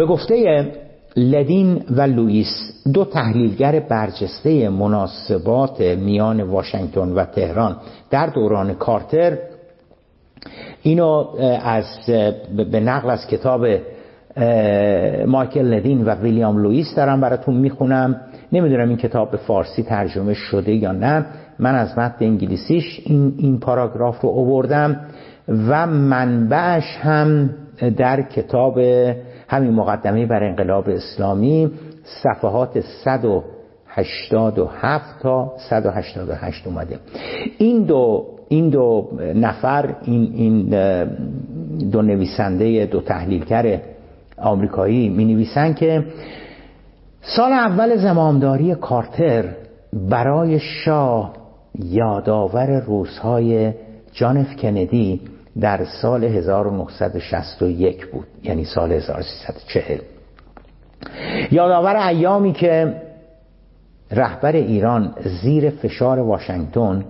به 0.03 0.07
گفته 0.07 0.67
لدین 1.15 1.83
و 1.89 2.01
لوئیس 2.01 2.83
دو 2.93 3.05
تحلیلگر 3.05 3.79
برجسته 3.79 4.69
مناسبات 4.69 5.81
میان 5.81 6.41
واشنگتن 6.41 7.09
و 7.09 7.25
تهران 7.25 7.75
در 8.09 8.27
دوران 8.27 8.73
کارتر 8.73 9.37
اینو 10.81 11.25
از 11.63 11.85
به 12.71 12.79
نقل 12.79 13.09
از 13.09 13.27
کتاب 13.27 13.65
مایکل 15.27 15.65
لدین 15.65 16.05
و 16.05 16.15
ویلیام 16.15 16.57
لوئیس 16.57 16.95
دارم 16.95 17.21
براتون 17.21 17.55
می‌خونم. 17.55 18.21
نمی‌دونم 18.53 18.89
این 18.89 18.97
کتاب 18.97 19.31
به 19.31 19.37
فارسی 19.37 19.83
ترجمه 19.83 20.33
شده 20.33 20.73
یا 20.73 20.91
نه. 20.91 21.25
من 21.59 21.75
از 21.75 21.97
متن 21.97 22.25
انگلیسیش 22.25 23.01
این, 23.05 23.33
این 23.37 23.59
پاراگراف 23.59 24.21
رو 24.21 24.29
اووردم 24.29 24.99
و 25.47 25.87
منبعش 25.87 26.97
هم 27.01 27.49
در 27.97 28.21
کتاب 28.21 28.79
همین 29.47 29.71
مقدمه 29.71 30.25
بر 30.25 30.43
انقلاب 30.43 30.89
اسلامی 30.89 31.71
صفحات 32.23 32.79
187 32.79 35.21
تا 35.21 35.53
188 35.69 36.67
اومده. 36.67 36.99
این 37.57 37.83
دو 37.83 38.25
این 38.49 38.69
دو 38.69 39.09
نفر 39.35 39.95
این, 40.03 40.33
این 40.33 40.69
دو 41.91 42.01
نویسنده 42.01 42.85
دو 42.85 43.01
تحلیلگر 43.01 43.79
آمریکایی 44.37 45.09
می 45.09 45.25
نویسن 45.25 45.73
که 45.73 46.03
سال 47.21 47.51
اول 47.51 47.95
زمامداری 47.95 48.75
کارتر 48.75 49.45
برای 50.09 50.59
شاه 50.59 51.33
یادآور 51.79 52.79
روزهای 52.79 53.73
جان 54.11 54.37
اف 54.37 54.55
کندی 54.55 55.21
در 55.61 55.85
سال 55.85 56.23
1961 56.23 58.07
بود 58.11 58.27
یعنی 58.43 58.65
سال 58.65 58.91
1340 58.91 59.99
یادآور 61.51 61.95
ایامی 61.95 62.53
که 62.53 63.01
رهبر 64.11 64.55
ایران 64.55 65.15
زیر 65.41 65.69
فشار 65.69 66.19
واشنگتن 66.19 67.05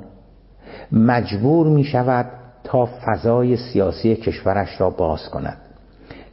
مجبور 0.92 1.68
می 1.68 1.84
شود 1.84 2.26
تا 2.64 2.86
فضای 3.06 3.58
سیاسی 3.58 4.16
کشورش 4.16 4.82
را 4.82 4.90
باز 4.90 5.30
کند. 5.30 5.58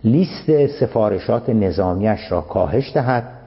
لیست 0.04 0.66
سفارشات 0.66 1.48
نظامیش 1.50 2.32
را 2.32 2.40
کاهش 2.40 2.92
دهد 2.94 3.39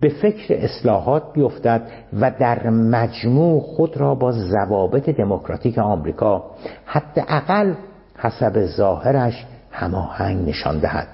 به 0.00 0.08
فکر 0.08 0.54
اصلاحات 0.54 1.22
بیفتد 1.32 1.82
و 2.20 2.30
در 2.40 2.70
مجموع 2.70 3.60
خود 3.60 3.96
را 3.96 4.14
با 4.14 4.32
ضوابط 4.32 5.10
دموکراتیک 5.10 5.78
آمریکا 5.78 6.44
حداقل 6.84 7.74
حسب 8.18 8.66
ظاهرش 8.66 9.46
هماهنگ 9.70 10.48
نشان 10.48 10.78
دهد. 10.78 11.08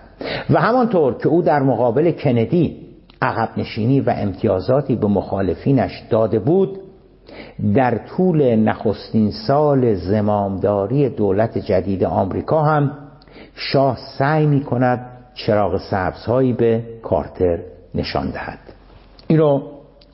و 0.50 0.60
همانطور 0.60 1.14
که 1.14 1.28
او 1.28 1.42
در 1.42 1.62
مقابل 1.62 2.10
کندی 2.12 2.86
عقب 3.22 3.48
نشینی 3.56 4.00
و 4.00 4.10
امتیازاتی 4.16 4.96
به 4.96 5.06
مخالفینش 5.06 6.02
داده 6.10 6.38
بود 6.38 6.78
در 7.74 7.98
طول 7.98 8.56
نخستین 8.56 9.30
سال 9.46 9.94
زمامداری 9.94 11.08
دولت 11.08 11.58
جدید 11.58 12.04
آمریکا 12.04 12.62
هم 12.62 12.92
شاه 13.54 13.98
سعی 14.18 14.46
می 14.46 14.60
کند 14.60 15.06
چراغ 15.34 15.80
سبزهایی 15.90 16.52
به 16.52 16.84
کارتر 17.02 17.58
نشان 17.94 18.30
دهد. 18.30 18.65
این 19.26 19.38
رو 19.38 19.62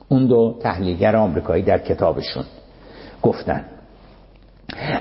اون 0.09 0.27
دو 0.27 0.55
تحلیلگر 0.61 1.15
آمریکایی 1.15 1.63
در 1.63 1.77
کتابشون 1.77 2.43
گفتن. 3.21 3.65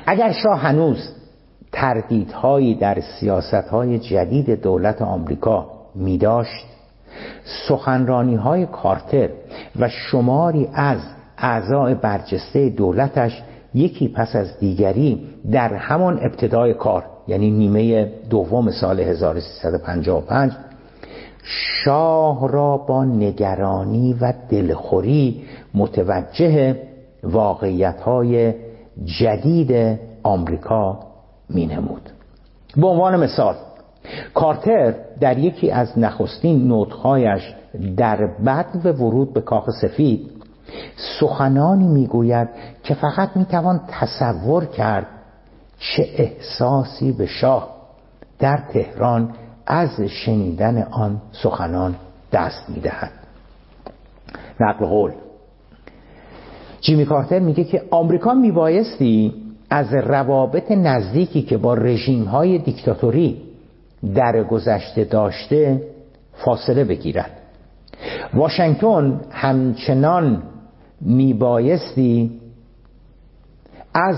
اگر 0.07 0.33
شاه 0.33 0.59
هنوز 0.59 1.13
تردیدهایی 1.73 2.75
در 2.75 3.01
سیاستهای 3.01 3.99
جدید 3.99 4.63
دولت 4.63 5.03
آمریکا 5.03 5.67
می 5.95 6.19
داشت 6.19 6.67
سخنرانی 7.69 8.35
های 8.35 8.67
کارتر 8.67 9.29
و 9.79 9.89
شماری 9.89 10.69
از 10.75 10.99
اعضای 11.39 11.95
برجسته 11.95 12.69
دولتش 12.69 13.43
یکی 13.75 14.09
پس 14.09 14.37
از 14.37 14.59
دیگری 14.59 15.29
در 15.53 15.75
همان 15.75 16.19
ابتدای 16.23 16.75
کار 16.75 17.05
یعنی 17.29 17.51
نیمه 17.51 18.13
دوم 18.31 18.71
سال 18.71 19.01
1355 19.01 20.53
شاه 21.45 22.49
را 22.49 22.77
با 22.77 23.05
نگرانی 23.05 24.17
و 24.21 24.33
دلخوری 24.49 25.45
متوجه 25.75 26.77
واقعیت 27.23 28.01
های 28.01 28.55
جدید 29.05 29.99
آمریکا 30.23 30.99
می 31.49 31.67
نمود 31.67 32.11
به 32.77 32.87
عنوان 32.87 33.17
مثال 33.17 33.55
کارتر 34.35 34.95
در 35.21 35.39
یکی 35.39 35.71
از 35.71 35.99
نخستین 35.99 36.69
نوتهایش 36.69 37.55
در 37.97 38.27
بعد 38.45 38.83
به 38.83 38.93
ورود 38.93 39.33
به 39.33 39.41
کاخ 39.41 39.71
سفید 39.83 40.31
سخنانی 41.21 41.89
می‌گوید 41.89 42.49
که 42.83 42.95
فقط 42.95 43.37
می‌توان 43.37 43.81
تصور 43.89 44.65
کرد 44.65 45.07
چه 45.79 46.07
احساسی 46.17 47.13
به 47.13 47.27
شاه 47.27 47.69
در 48.39 48.59
تهران 48.73 49.35
از 49.67 50.01
شنیدن 50.01 50.83
آن 50.83 51.21
سخنان 51.33 51.95
دست 52.33 52.71
می‌دهد. 52.71 53.11
نقل 54.61 54.87
قول. 54.87 55.13
جیمی 56.81 57.05
کارتر 57.05 57.39
میگه 57.39 57.65
که 57.65 57.83
آمریکا 57.91 58.35
میبایستی 58.35 59.35
از 59.71 59.95
روابط 59.95 60.71
نزدیکی 60.71 61.43
که 61.43 61.57
با 61.57 61.75
رژیم 61.75 62.25
های 62.25 62.59
دیکتاتوری 62.59 63.43
در 64.15 64.45
گذشته 64.45 65.05
داشته 65.05 65.83
فاصله 66.33 66.85
بگیرد. 66.85 67.31
واشنگتن 68.35 69.21
همچنان 69.31 70.43
میبایستی 71.01 72.41
از 73.95 74.17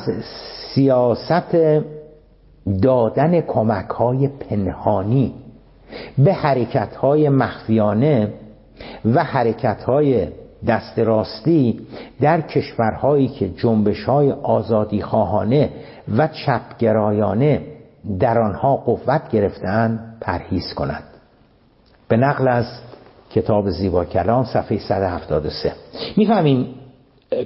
سیاست 0.74 1.54
دادن 2.82 3.40
کمک 3.40 3.88
های 3.88 4.28
پنهانی 4.28 5.34
به 6.18 6.32
حرکت 6.32 6.96
های 6.96 7.28
مخفیانه 7.28 8.32
و 9.04 9.24
حرکت 9.24 9.82
های 9.82 10.28
دست 10.66 10.98
راستی 10.98 11.80
در 12.20 12.40
کشورهایی 12.40 13.28
که 13.28 13.48
جنبش 13.48 14.04
های 14.04 14.32
آزادی 14.32 15.02
خواهانه 15.02 15.70
و 16.16 16.28
چپگرایانه 16.28 17.62
در 18.20 18.38
آنها 18.38 18.76
قوت 18.76 19.30
گرفتن 19.30 20.14
پرهیز 20.20 20.74
کند 20.74 21.02
به 22.08 22.16
نقل 22.16 22.48
از 22.48 22.66
کتاب 23.30 23.70
زیبا 23.70 24.04
کلام 24.04 24.44
صفحه 24.44 24.78
173 24.78 25.72
می‌فهمیم 26.16 26.74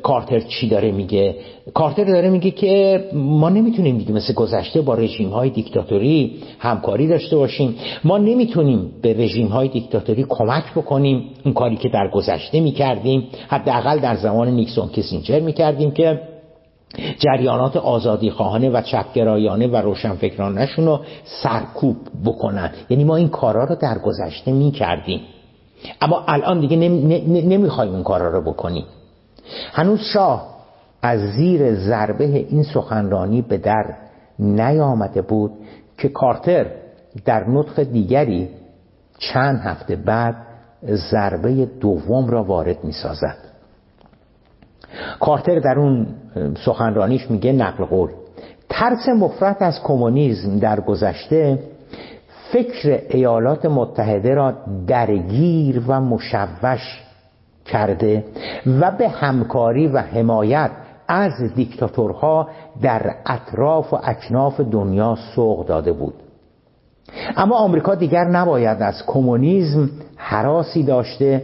کارتر 0.03 0.41
چی 0.41 0.69
داره 0.69 0.93
میگه؟ 0.93 1.37
کارتر 1.75 2.05
داره 2.05 2.31
میگه 2.31 2.51
که 2.51 3.05
ما 3.13 3.49
نمی‌تونیم 3.49 3.99
دیگه 3.99 4.13
مثل 4.13 4.35
گذشته 4.35 4.81
با 4.81 4.95
رژیم 4.95 5.29
های 5.29 5.51
دیکتاتوری 5.51 6.37
همکاری 6.59 7.09
داشته 7.09 7.37
باشیم. 7.37 7.75
ما 8.05 8.19
نمی‌تونیم 8.19 8.91
به 9.03 9.13
رژیم 9.13 9.47
های 9.47 9.69
دیکتاتوری 9.69 10.27
کمک 10.29 10.65
بکنیم. 10.77 11.25
اون 11.45 11.55
کاری 11.55 11.77
که 11.77 11.89
در 11.89 12.11
گذشته 12.13 12.61
می‌کردیم 12.61 13.25
حداقل 13.49 13.99
در 13.99 14.17
زمان 14.17 14.49
نیکسون 14.49 14.89
کسینجر 14.89 15.41
می‌کردیم 15.41 15.91
که 15.91 16.21
جریانات 17.19 17.77
آزادی 17.77 18.31
خواهانه 18.31 18.71
و 18.71 18.83
چپگرایانه 18.83 19.67
و 19.67 19.77
روشنفکرانشون 19.77 20.87
رو 20.87 21.01
سرکوب 21.25 21.97
بکنن. 22.25 22.71
یعنی 22.91 23.05
ما 23.05 23.17
این 23.17 23.29
کارا 23.29 23.65
رو 23.65 23.75
در 23.75 23.99
گذشته 23.99 24.53
می‌کردیم. 24.53 25.21
اما 26.01 26.25
الان 26.29 26.61
دیگه 26.61 26.77
نمی‌خوایم 26.77 27.93
اون 27.93 28.03
کارا 28.03 28.31
رو 28.31 28.53
بکنیم. 28.53 28.85
هنوز 29.73 30.01
شاه 30.01 30.59
از 31.03 31.21
زیر 31.21 31.75
ضربه 31.75 32.25
این 32.25 32.63
سخنرانی 32.63 33.43
به 33.43 33.59
در 33.59 33.95
نیامده 34.39 35.23
بود 35.23 35.53
که 35.99 36.09
کارتر 36.09 36.67
در 37.25 37.49
نطق 37.49 37.83
دیگری 37.83 38.49
چند 39.19 39.61
هفته 39.61 39.97
بعد 39.97 40.37
ضربه 40.85 41.67
دوم 41.67 42.31
را 42.31 42.45
وارد 42.45 42.85
می 42.85 42.93
سازد 42.93 43.37
کارتر 45.21 45.59
در 45.59 45.79
اون 45.79 46.07
سخنرانیش 46.65 47.31
میگه 47.31 47.53
نقل 47.53 47.85
قول. 47.85 48.11
ترس 48.69 49.09
مفرط 49.09 49.63
از 49.63 49.81
کمونیسم 49.83 50.59
در 50.59 50.81
گذشته 50.81 51.59
فکر 52.53 53.03
ایالات 53.11 53.67
متحده 53.67 54.35
را 54.35 54.55
درگیر 54.87 55.83
و 55.87 56.01
مشوش 56.01 57.03
کرده 57.69 58.25
و 58.81 58.91
به 58.91 59.09
همکاری 59.09 59.87
و 59.87 59.99
حمایت 59.99 60.71
از 61.09 61.33
دیکتاتورها 61.55 62.49
در 62.83 63.15
اطراف 63.27 63.93
و 63.93 63.99
اکناف 64.05 64.61
دنیا 64.61 65.17
سوق 65.35 65.67
داده 65.67 65.93
بود. 65.93 66.15
اما 67.37 67.57
آمریکا 67.57 67.95
دیگر 67.95 68.25
نباید 68.25 68.83
از 68.83 69.03
کمونیسم 69.07 69.91
حراسی 70.17 70.83
داشته 70.83 71.43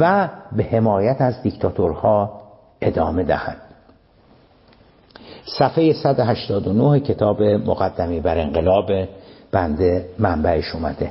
و 0.00 0.28
به 0.52 0.64
حمایت 0.64 1.20
از 1.20 1.42
دیکتاتورها 1.42 2.40
ادامه 2.80 3.22
دهد. 3.22 3.56
صفحه 5.58 5.92
189 5.92 7.00
کتاب 7.00 7.42
مقدمی 7.42 8.20
بر 8.20 8.38
انقلاب 8.38 8.90
بنده 9.52 10.08
منبعش 10.18 10.74
اومده. 10.74 11.10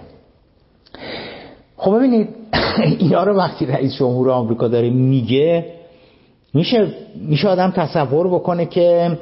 خب 1.78 1.98
ببینید 1.98 2.30
اینا 3.00 3.24
رو 3.24 3.38
وقتی 3.38 3.66
رئیس 3.66 3.96
جمهور 3.96 4.32
آمریکا 4.32 4.68
داره 4.68 4.90
میگه 4.90 5.66
میشه 6.54 6.88
میشه 7.16 7.48
آدم 7.48 7.72
تصور 7.72 8.28
بکنه 8.28 8.66
که 8.66 9.18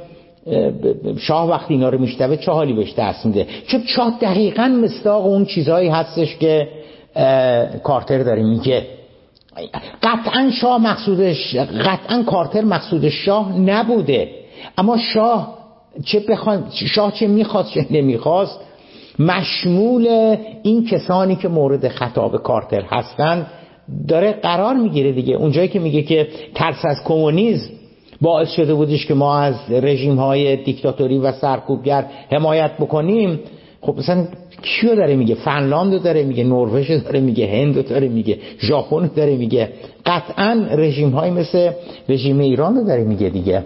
شاه 1.19 1.49
وقتی 1.49 1.73
اینا 1.73 1.89
رو 1.89 1.97
میشتوه 1.97 2.37
چه 2.37 2.51
حالی 2.51 2.73
بهش 2.73 2.93
دست 2.93 3.25
میده. 3.25 3.47
چون 3.67 3.83
شاه 3.85 4.17
دقیقا 4.21 4.67
مستاق 4.67 5.25
اون 5.25 5.45
چیزهایی 5.45 5.89
هستش 5.89 6.37
که 6.37 6.67
کارتر 7.83 8.23
داره 8.23 8.43
میگه. 8.43 8.85
قطعا 10.03 10.51
شاه 10.61 10.81
مقصودش 10.81 11.55
قطعا 11.55 12.23
کارتر 12.23 12.61
مقصود 12.61 13.09
شاه 13.09 13.59
نبوده. 13.59 14.29
اما 14.77 14.97
شاه 14.97 15.57
چه 16.05 16.19
بخوان 16.19 16.63
شاه 16.71 17.11
چه 17.11 17.27
می‌خواست 17.27 17.71
چه 17.71 17.85
نمی‌خواست 17.91 18.59
مشمول 19.19 20.35
این 20.63 20.85
کسانی 20.85 21.35
که 21.35 21.47
مورد 21.47 21.87
خطاب 21.87 22.37
کارتر 22.37 22.81
هستند 22.81 23.47
داره 24.07 24.31
قرار 24.31 24.75
می‌گیره 24.75 25.11
دیگه. 25.11 25.35
اونجایی 25.35 25.67
که 25.67 25.79
میگه 25.79 26.01
که 26.01 26.27
ترس 26.55 26.85
از 26.85 27.03
کمونیسم 27.05 27.69
باعث 28.21 28.49
شده 28.49 28.73
بودش 28.73 29.05
که 29.05 29.13
ما 29.13 29.37
از 29.37 29.55
رژیم 29.69 30.15
های 30.15 30.55
دیکتاتوری 30.55 31.17
و 31.17 31.31
سرکوبگر 31.31 32.05
حمایت 32.31 32.71
بکنیم. 32.79 33.39
خب 33.81 33.95
مثلا 33.97 34.27
کیو 34.61 34.95
داره 34.95 35.15
میگه؟ 35.15 35.35
فنلاند 35.35 36.03
داره 36.03 36.23
میگه 36.23 36.43
نروژ 36.43 36.91
داره 36.91 37.19
میگه 37.19 37.47
هند 37.47 37.87
داره 37.89 38.07
میگه 38.07 38.37
ژاپن 38.59 39.11
داره 39.15 39.35
میگه. 39.35 39.69
قطعا 40.05 40.67
رژیم 40.71 41.09
های 41.09 41.31
مثل 41.31 41.71
رژیم 42.09 42.39
ایران 42.39 42.75
رو 42.75 42.83
داره 42.83 43.03
میگه 43.03 43.29
دیگه. 43.29 43.63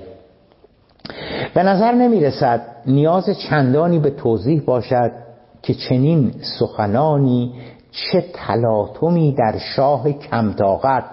به 1.53 1.63
نظر 1.63 1.91
نمی‌رسد 1.91 2.61
نیاز 2.85 3.29
چندانی 3.49 3.99
به 3.99 4.09
توضیح 4.09 4.61
باشد. 4.61 5.26
که 5.61 5.73
چنین 5.73 6.33
سخنانی 6.59 7.53
چه 7.91 8.25
تلاطمی 8.33 9.31
در 9.31 9.57
شاه 9.57 10.11
کمتاقت 10.11 11.03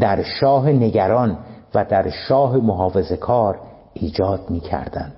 در 0.00 0.22
شاه 0.22 0.68
نگران 0.68 1.38
و 1.74 1.84
در 1.84 2.10
شاه 2.10 2.56
محافظه 2.56 3.16
کار 3.16 3.58
ایجاد 3.94 4.40
می 4.50 4.60
کردن. 4.60 5.12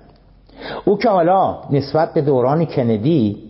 او 0.85 0.97
که 0.97 1.09
حالا 1.09 1.61
نسبت 1.71 2.13
به 2.13 2.21
دوران 2.21 2.65
کندی 2.65 3.49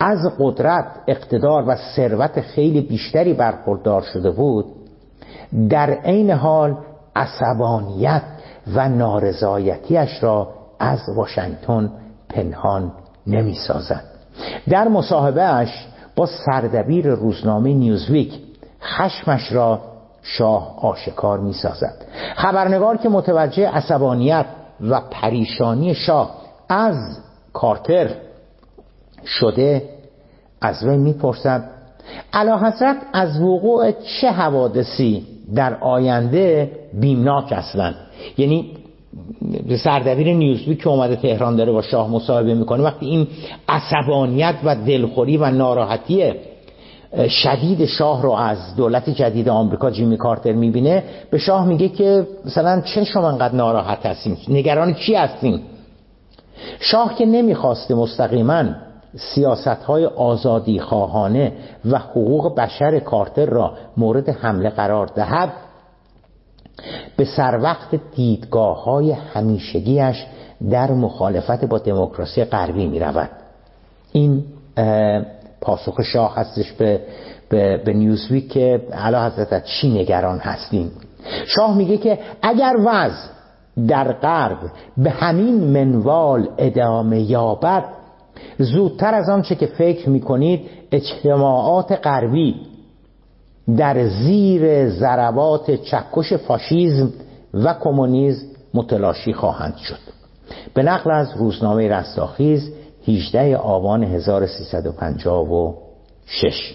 از 0.00 0.18
قدرت 0.38 0.86
اقتدار 1.06 1.64
و 1.68 1.76
ثروت 1.96 2.40
خیلی 2.40 2.80
بیشتری 2.80 3.32
برخوردار 3.34 4.02
شده 4.02 4.30
بود 4.30 4.64
در 5.68 5.90
عین 5.90 6.30
حال 6.30 6.76
عصبانیت 7.16 8.22
و 8.74 8.88
نارضایتیش 8.88 10.22
را 10.22 10.48
از 10.78 11.00
واشنگتن 11.16 11.92
پنهان 12.28 12.92
نمی 13.26 13.54
سازد 13.54 14.04
در 14.68 14.88
مصاحبهش 14.88 15.86
با 16.16 16.26
سردبیر 16.26 17.08
روزنامه 17.08 17.72
نیوزویک 17.72 18.40
خشمش 18.82 19.52
را 19.52 19.80
شاه 20.22 20.78
آشکار 20.80 21.38
می 21.38 21.52
سازد 21.52 21.94
خبرنگار 22.36 22.96
که 22.96 23.08
متوجه 23.08 23.68
عصبانیت 23.68 24.46
و 24.80 25.00
پریشانی 25.10 25.94
شاه 25.94 26.34
از 26.68 26.96
کارتر 27.52 28.10
شده 29.24 29.82
از 30.60 30.84
وی 30.84 30.96
می‌پرسد 30.96 31.70
علا 32.32 32.58
حضرت 32.58 32.96
از 33.12 33.40
وقوع 33.40 33.90
چه 33.90 34.30
حوادثی 34.30 35.26
در 35.54 35.74
آینده 35.74 36.70
بیمناک 36.94 37.52
هستند؟ 37.52 37.94
یعنی 38.38 38.83
سردبیر 39.84 40.32
نیوزوی 40.32 40.74
که 40.74 40.88
اومده 40.88 41.16
تهران 41.16 41.56
داره 41.56 41.72
با 41.72 41.82
شاه 41.82 42.10
مصاحبه 42.10 42.54
می‌کنه 42.54 42.82
وقتی 42.82 43.06
این 43.06 43.26
عصبانیت 43.68 44.54
و 44.64 44.76
دلخوری 44.76 45.36
و 45.36 45.50
ناراحتی 45.50 46.32
شدید 47.28 47.84
شاه 47.84 48.22
رو 48.22 48.30
از 48.30 48.76
دولت 48.76 49.10
جدید 49.10 49.48
آمریکا 49.48 49.90
جیمی 49.90 50.16
کارتر 50.16 50.52
می‌بینه 50.52 51.04
به 51.30 51.38
شاه 51.38 51.66
میگه 51.66 51.88
که 51.88 52.26
مثلا 52.44 52.80
چه 52.80 53.04
شما 53.04 53.28
انقدر 53.28 53.54
ناراحت 53.54 54.06
هستین؟ 54.06 54.36
نگران 54.48 54.94
چی 54.94 55.14
هستین؟ 55.14 55.60
شاه 56.80 57.14
که 57.14 57.26
نمی‌خواسته 57.26 57.94
مستقیما 57.94 58.64
سیاست 59.16 59.68
های 59.68 60.06
آزادی 60.06 60.80
خواهانه 60.80 61.52
و 61.90 61.98
حقوق 61.98 62.54
بشر 62.54 62.98
کارتر 62.98 63.46
را 63.46 63.72
مورد 63.96 64.28
حمله 64.28 64.70
قرار 64.70 65.06
دهد 65.06 65.52
به 67.16 67.24
سر 67.24 67.58
وقت 67.62 68.00
دیدگاه 68.16 68.84
های 68.84 69.12
همیشگیش 69.12 70.26
در 70.70 70.90
مخالفت 70.90 71.64
با 71.64 71.78
دموکراسی 71.78 72.44
غربی 72.44 72.86
می 72.86 73.00
رود 73.00 73.30
این 74.12 74.44
پاسخ 75.60 76.02
شاه 76.02 76.36
هستش 76.36 76.72
به, 76.72 77.00
به, 77.48 77.76
به 77.76 77.92
نیوزویک 77.92 78.52
که 78.52 78.82
علا 78.92 79.26
حضرت 79.26 79.64
چی 79.64 80.00
نگران 80.00 80.38
هستیم. 80.38 80.90
شاه 81.46 81.76
میگه 81.76 81.96
که 81.96 82.18
اگر 82.42 82.74
وضع 82.84 83.28
در 83.88 84.12
غرب 84.12 84.58
به 84.96 85.10
همین 85.10 85.54
منوال 85.54 86.48
ادامه 86.58 87.20
یابد 87.20 87.84
زودتر 88.58 89.14
از 89.14 89.28
آنچه 89.28 89.54
که 89.54 89.66
فکر 89.66 90.08
می‌کنید 90.08 90.70
اجتماعات 90.92 91.92
غربی 91.92 92.54
در 93.76 94.08
زیر 94.08 94.88
ضربات 94.88 95.70
چکش 95.70 96.32
فاشیزم 96.32 97.12
و 97.54 97.74
کمونیسم 97.80 98.46
متلاشی 98.74 99.32
خواهند 99.32 99.76
شد. 99.76 99.98
به 100.74 100.82
نقل 100.82 101.10
از 101.10 101.36
روزنامه 101.36 101.88
رستاخیز 101.88 102.72
18 103.08 103.56
آبان 103.56 104.04
1356 104.04 106.74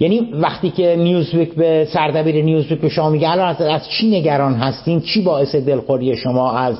یعنی 0.00 0.32
وقتی 0.32 0.70
که 0.70 0.96
نیوزویک 0.96 1.54
به 1.54 1.88
سردبیر 1.92 2.44
نیوزویک 2.44 2.80
به 2.80 2.88
شما 2.88 3.10
میگه 3.10 3.30
الان 3.30 3.56
از 3.56 3.88
چی 3.88 4.10
نگران 4.10 4.54
هستین؟ 4.54 5.00
چی 5.00 5.22
باعث 5.22 5.54
دلخوری 5.54 6.16
شما 6.16 6.52
از 6.52 6.76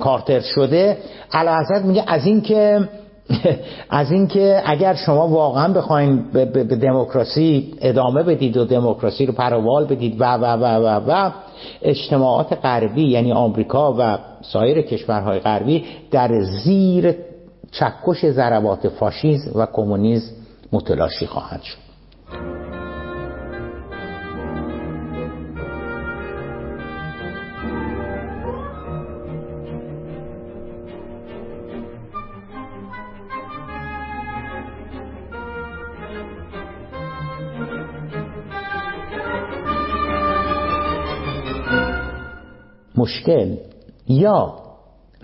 کارتر 0.00 0.40
شده؟ 0.40 0.98
علا 1.32 1.62
میگه 1.84 2.04
از 2.06 2.26
این 2.26 2.40
که 2.40 2.88
از 3.90 4.12
اینکه 4.12 4.62
اگر 4.64 4.94
شما 4.94 5.28
واقعا 5.28 5.72
بخواین 5.72 6.30
به, 6.32 6.64
دموکراسی 6.64 7.74
ادامه 7.80 8.22
بدید 8.22 8.56
و 8.56 8.64
دموکراسی 8.64 9.26
رو 9.26 9.32
پروال 9.32 9.84
بدید 9.84 10.20
و 10.20 10.24
و 10.24 10.44
و 10.44 10.64
و 10.64 11.10
و 11.10 11.30
اجتماعات 11.82 12.52
غربی 12.52 13.08
یعنی 13.08 13.32
آمریکا 13.32 13.94
و 13.98 14.18
سایر 14.42 14.82
کشورهای 14.82 15.38
غربی 15.38 15.84
در 16.10 16.40
زیر 16.64 17.14
چکش 17.72 18.26
ضربات 18.26 18.88
فاشیسم 18.88 19.50
و 19.54 19.66
کمونیسم 19.72 20.32
متلاشی 20.72 21.26
خواهند 21.26 21.62
شد. 21.62 21.87
مشکل 42.98 43.56
یا 44.08 44.54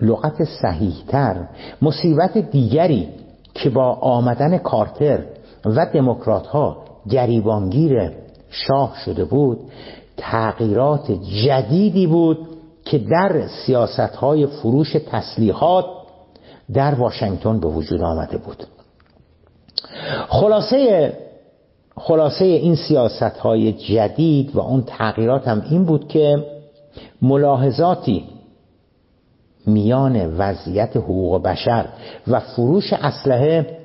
لغت 0.01 0.43
صحیحتر 0.43 1.47
مصیبت 1.81 2.37
دیگری 2.37 3.07
که 3.53 3.69
با 3.69 3.93
آمدن 3.93 4.57
کارتر 4.57 5.19
و 5.65 5.85
دموکرات 5.93 6.47
ها 6.47 6.77
گریبانگیر 7.09 8.11
شاه 8.49 8.95
شده 9.05 9.25
بود 9.25 9.59
تغییرات 10.17 11.11
جدیدی 11.11 12.07
بود 12.07 12.37
که 12.85 12.97
در 12.97 13.47
سیاست 13.47 13.99
های 13.99 14.45
فروش 14.45 14.95
تسلیحات 15.11 15.85
در 16.73 16.95
واشنگتن 16.95 17.59
به 17.59 17.67
وجود 17.67 18.01
آمده 18.01 18.37
بود. 18.37 18.63
خلاصه 20.27 21.13
خلاصه 21.97 22.45
این 22.45 22.75
سیاست 22.75 23.37
های 23.37 23.73
جدید 23.73 24.55
و 24.55 24.59
اون 24.59 24.83
تغییرات 24.87 25.47
هم 25.47 25.63
این 25.69 25.85
بود 25.85 26.07
که 26.07 26.54
ملاحظاتی 27.21 28.23
میان 29.67 30.37
وضعیت 30.37 30.97
حقوق 30.97 31.43
بشر 31.43 31.85
و 32.27 32.39
فروش 32.39 32.93
اسلحه 32.93 33.77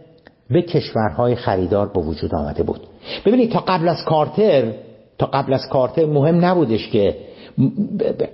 به 0.51 0.62
کشورهای 0.62 1.35
خریدار 1.35 1.88
به 1.88 2.01
وجود 2.01 2.35
آمده 2.35 2.62
بود. 2.62 2.81
ببینید 3.27 3.53
تا 3.53 3.59
قبل 3.59 3.88
از 3.88 4.05
کارتر 4.05 4.73
تا 5.18 5.27
قبل 5.27 5.53
از 5.53 5.68
کارتر 5.68 6.05
مهم 6.05 6.44
نبودش 6.44 6.88
که 6.88 7.16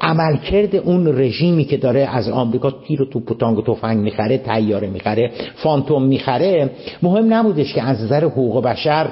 عملکرد 0.01 0.77
اون 0.77 1.19
رژیمی 1.19 1.65
که 1.65 1.77
داره 1.77 2.01
از 2.01 2.29
آمریکا 2.29 2.71
تیر 2.71 3.03
و 3.03 3.05
توپ 3.05 3.31
و 3.31 3.35
تانگ 3.35 3.59
و 3.59 3.63
تفنگ 3.63 3.99
می‌خره 3.99 4.39
تیاره 4.39 4.89
می‌خره 4.89 5.31
فانتوم 5.55 6.03
می‌خره 6.03 6.71
مهم 7.03 7.35
نبودش 7.35 7.75
که 7.75 7.83
از 7.83 8.03
نظر 8.03 8.25
حقوق 8.25 8.65
بشر 8.65 9.09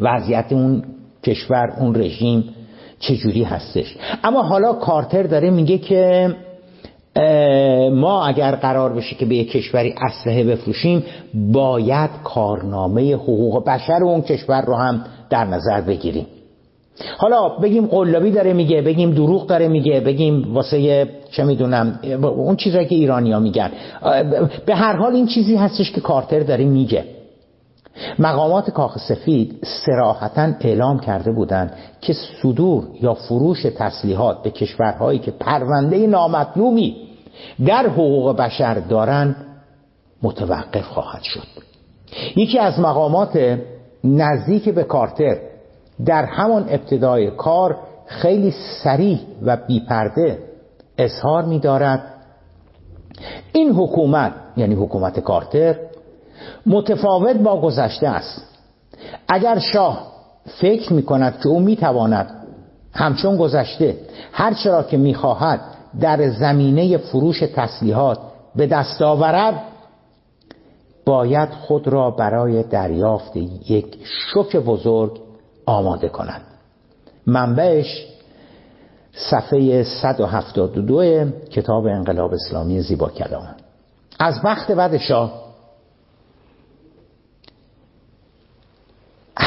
وضعیت 0.00 0.52
اون 0.52 0.84
کشور 1.24 1.76
اون 1.80 1.94
رژیم 1.94 2.44
چجوری 2.98 3.42
هستش. 3.42 3.96
اما 4.24 4.42
حالا 4.42 4.72
کارتر 4.72 5.22
داره 5.22 5.50
میگه 5.50 5.78
که 5.78 6.34
ما 7.92 8.26
اگر 8.26 8.54
قرار 8.54 8.92
بشه 8.92 9.16
که 9.16 9.26
به 9.26 9.34
یک 9.36 9.50
کشوری 9.50 9.94
اسلحه 10.08 10.44
بفروشیم 10.44 11.04
باید 11.34 12.10
کارنامه 12.24 13.14
حقوق 13.14 13.64
بشر 13.64 14.04
اون 14.04 14.22
کشور 14.22 14.62
رو 14.62 14.74
هم 14.74 15.04
در 15.30 15.44
نظر 15.44 15.80
بگیریم. 15.80 16.26
حالا 17.18 17.48
بگیم 17.48 17.86
قلابی 17.86 18.30
داره 18.30 18.52
میگه 18.52 18.82
بگیم 18.82 19.10
دروغ 19.10 19.46
داره 19.46 19.68
میگه 19.68 20.00
بگیم 20.00 20.54
واسه 20.54 21.08
چه 21.30 21.44
می‌دونم 21.44 22.00
اون 22.22 22.56
چیزایی 22.56 22.86
که 22.86 22.94
ایرانیا 22.94 23.40
میگن. 23.40 23.70
به 24.66 24.74
هر 24.74 24.96
حال 24.96 25.14
این 25.14 25.26
چیزی 25.26 25.56
هستش 25.56 25.92
که 25.92 26.00
کارتر 26.00 26.40
داره 26.40 26.64
میگه. 26.64 27.04
مقامات 28.18 28.70
کاخ 28.70 28.98
سفید 28.98 29.66
سراحتا 29.86 30.52
اعلام 30.60 30.98
کرده 30.98 31.32
بودند 31.32 31.72
که 32.00 32.12
صدور 32.42 32.84
یا 33.00 33.14
فروش 33.14 33.62
تسلیحات 33.62 34.42
به 34.42 34.50
کشورهایی 34.50 35.18
که 35.18 35.30
پرونده 35.30 36.06
نامطلوبی 36.06 36.96
در 37.66 37.86
حقوق 37.86 38.36
بشر 38.36 38.74
دارند 38.74 39.36
متوقف 40.22 40.84
خواهد 40.84 41.22
شد. 41.22 41.46
یکی 42.36 42.58
از 42.58 42.80
مقامات 42.80 43.58
نزدیک 44.04 44.68
به 44.68 44.84
کارتر 44.84 45.36
در 46.04 46.24
همان 46.24 46.66
ابتدای 46.68 47.30
کار 47.30 47.76
خیلی 48.06 48.54
سریح 48.84 49.20
و 49.42 49.56
بیپرده 49.56 50.38
اظهار 50.98 51.44
می 51.44 51.58
دارد 51.58 52.12
این 53.52 53.70
حکومت 53.70 54.32
یعنی 54.56 54.74
حکومت 54.74 55.20
کارتر 55.20 55.76
متفاوت 56.66 57.36
با 57.36 57.60
گذشته 57.60 58.08
است. 58.08 58.42
اگر 59.28 59.58
شاه 59.58 60.06
فکر 60.46 60.92
می 60.92 61.02
کند 61.02 61.40
که 61.42 61.48
او 61.48 61.60
می 61.60 61.76
تواند 61.76 62.30
همچون 62.92 63.36
گذشته 63.36 63.96
هر 64.32 64.54
چرا 64.54 64.82
که 64.82 64.96
می 64.96 65.14
خواهد 65.14 65.60
در 66.00 66.30
زمینه 66.30 66.96
فروش 66.96 67.40
تسلیحات 67.40 68.18
به 68.56 68.66
دست 68.66 69.02
آورد 69.02 69.62
باید 71.04 71.48
خود 71.50 71.88
را 71.88 72.10
برای 72.10 72.62
دریافت 72.62 73.36
یک 73.66 73.98
شک 74.04 74.56
بزرگ 74.56 75.20
آماده 75.66 76.08
کند. 76.08 76.40
منبعش 77.26 78.06
صفحه 79.12 79.82
172 79.82 81.30
کتاب 81.50 81.86
انقلاب 81.86 82.32
اسلامی 82.32 82.80
زیبا 82.80 83.08
کلام. 83.08 83.54
از 84.18 84.40
وقت 84.44 84.72
بعد 84.72 84.96
شاه 84.96 85.45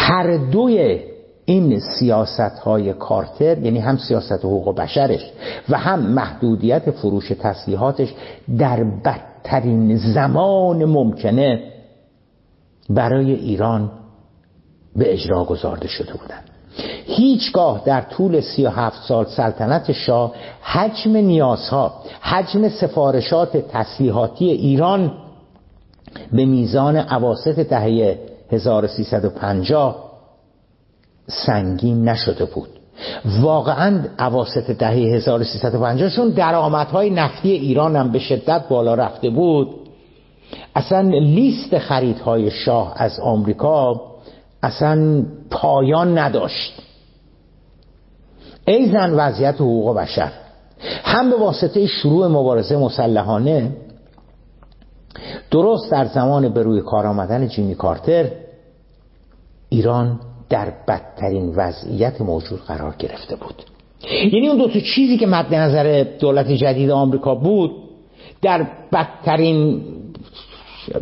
هر 0.09 0.37
دوی 0.37 0.99
این 1.45 1.79
سیاست 1.79 2.59
های 2.59 2.93
کارتر 2.93 3.57
یعنی 3.57 3.79
هم 3.79 3.97
سیاست 3.97 4.45
حقوق 4.45 4.75
بشرش 4.75 5.31
و 5.69 5.77
هم 5.77 5.99
محدودیت 5.99 6.91
فروش 6.91 7.31
تسلیحاتش 7.39 8.13
در 8.57 8.83
بدترین 8.83 9.97
زمان 9.97 10.85
ممکنه 10.85 11.63
برای 12.89 13.33
ایران 13.33 13.91
به 14.95 15.13
اجرا 15.13 15.43
گذارده 15.43 15.87
شده 15.87 16.13
بودند. 16.13 16.43
هیچگاه 17.05 17.81
در 17.85 18.01
طول 18.01 18.41
سی 18.41 18.65
و 18.65 18.69
هفت 18.69 19.07
سال 19.07 19.25
سلطنت 19.25 19.91
شاه 19.91 20.33
حجم 20.61 21.17
نیازها 21.17 21.93
حجم 22.21 22.69
سفارشات 22.69 23.57
تسلیحاتی 23.57 24.49
ایران 24.49 25.11
به 26.31 26.45
میزان 26.45 26.97
عواست 26.97 27.59
دهه 27.59 28.28
1350 28.51 30.09
سنگین 31.27 32.09
نشده 32.09 32.45
بود. 32.45 32.69
واقعا 33.41 34.05
عواست 34.19 34.71
دهه 34.71 35.15
1350 35.15 36.09
چون 36.09 36.29
درآمدهای 36.29 37.09
نفتی 37.09 37.51
ایران 37.51 37.95
هم 37.95 38.11
به 38.11 38.19
شدت 38.19 38.67
بالا 38.69 38.93
رفته 38.93 39.29
بود 39.29 39.75
اصلا 40.75 41.01
لیست 41.09 41.77
خریدهای 41.77 42.51
شاه 42.51 42.93
از 42.95 43.19
آمریکا 43.19 44.01
اصلا 44.63 45.25
پایان 45.51 46.17
نداشت. 46.17 46.81
ایزن 48.65 49.13
وضعیت 49.13 49.55
حقوق 49.55 49.97
بشر. 49.97 50.31
هم 51.03 51.29
به 51.29 51.35
واسطه 51.37 51.85
شروع 51.85 52.27
مبارزه 52.27 52.77
مسلحانه 52.77 53.71
درست 55.51 55.91
در 55.91 56.05
زمان 56.05 56.49
به 56.49 56.63
روی 56.63 56.81
کار 56.81 57.07
آمدن 57.07 57.47
جیمی 57.47 57.75
کارتر 57.75 58.25
ایران 59.69 60.19
در 60.49 60.73
بدترین 60.87 61.53
وضعیت 61.55 62.21
موجود 62.21 62.59
قرار 62.67 62.95
گرفته 62.99 63.35
بود. 63.35 63.63
یعنی 64.33 64.47
اون 64.47 64.57
دو 64.57 64.67
تا 64.67 64.79
چیزی 64.79 65.17
که 65.17 65.27
مد 65.27 65.53
نظر 65.53 66.05
دولت 66.19 66.51
جدید 66.51 66.89
آمریکا 66.89 67.35
بود 67.35 67.71
در 68.41 68.67
بدترین 68.93 69.81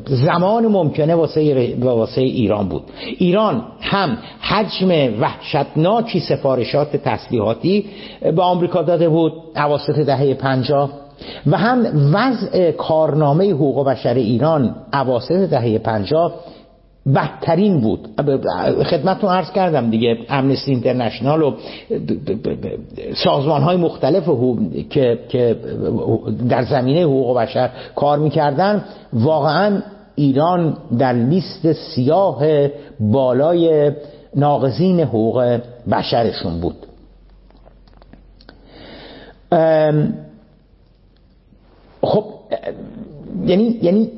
زمان 0.06 0.68
ممکنه 0.68 1.16
واسه, 1.16 1.76
واسه 1.80 2.22
ایران 2.22 2.70
بود. 2.70 2.84
ایران 3.18 3.64
هم 3.82 4.18
حجم 4.40 5.22
وحشتناکی 5.22 6.20
سفارشات 6.20 6.96
تسلیحاتی 6.96 7.86
به 8.22 8.42
آمریکا 8.42 8.82
داده 8.82 9.10
بود 9.10 9.34
اواسط 9.56 10.00
دهه 10.00 10.34
پنجاه. 10.34 11.07
و 11.48 11.58
هم 11.58 11.86
وضع 12.14 12.72
کارنامه 12.72 13.52
حقوق 13.52 13.88
بشر 13.88 14.14
ایران 14.14 14.76
اواسط 14.94 15.50
دهه 15.50 15.78
پنجاه 15.78 16.34
بدترین 17.16 17.82
بود. 17.82 18.08
خدمتتون 18.86 19.30
عرض 19.30 19.52
کردم 19.52 19.90
دیگه 19.90 20.18
امنستی 20.30 20.72
اینترنشنال 20.72 21.42
و 21.42 21.54
سازمان 23.24 23.62
های 23.62 23.78
مختلف 23.78 24.30
که, 24.90 25.20
که 25.30 25.56
در 26.50 26.64
زمینه 26.64 27.02
حقوق 27.04 27.38
بشر 27.38 27.70
کار 27.96 28.20
می‌کردن 28.20 28.84
واقعا 29.14 29.82
ایران 30.16 30.78
در 31.00 31.14
لیست 31.14 31.74
سیاه 31.74 32.68
بالای 33.00 33.92
ناقضین 34.36 35.00
حقوق 35.00 35.60
بشرشون 35.92 36.60
بود. 36.62 36.76
خب 42.02 42.24
یعنی 43.46 43.80
یعنی 43.82 44.10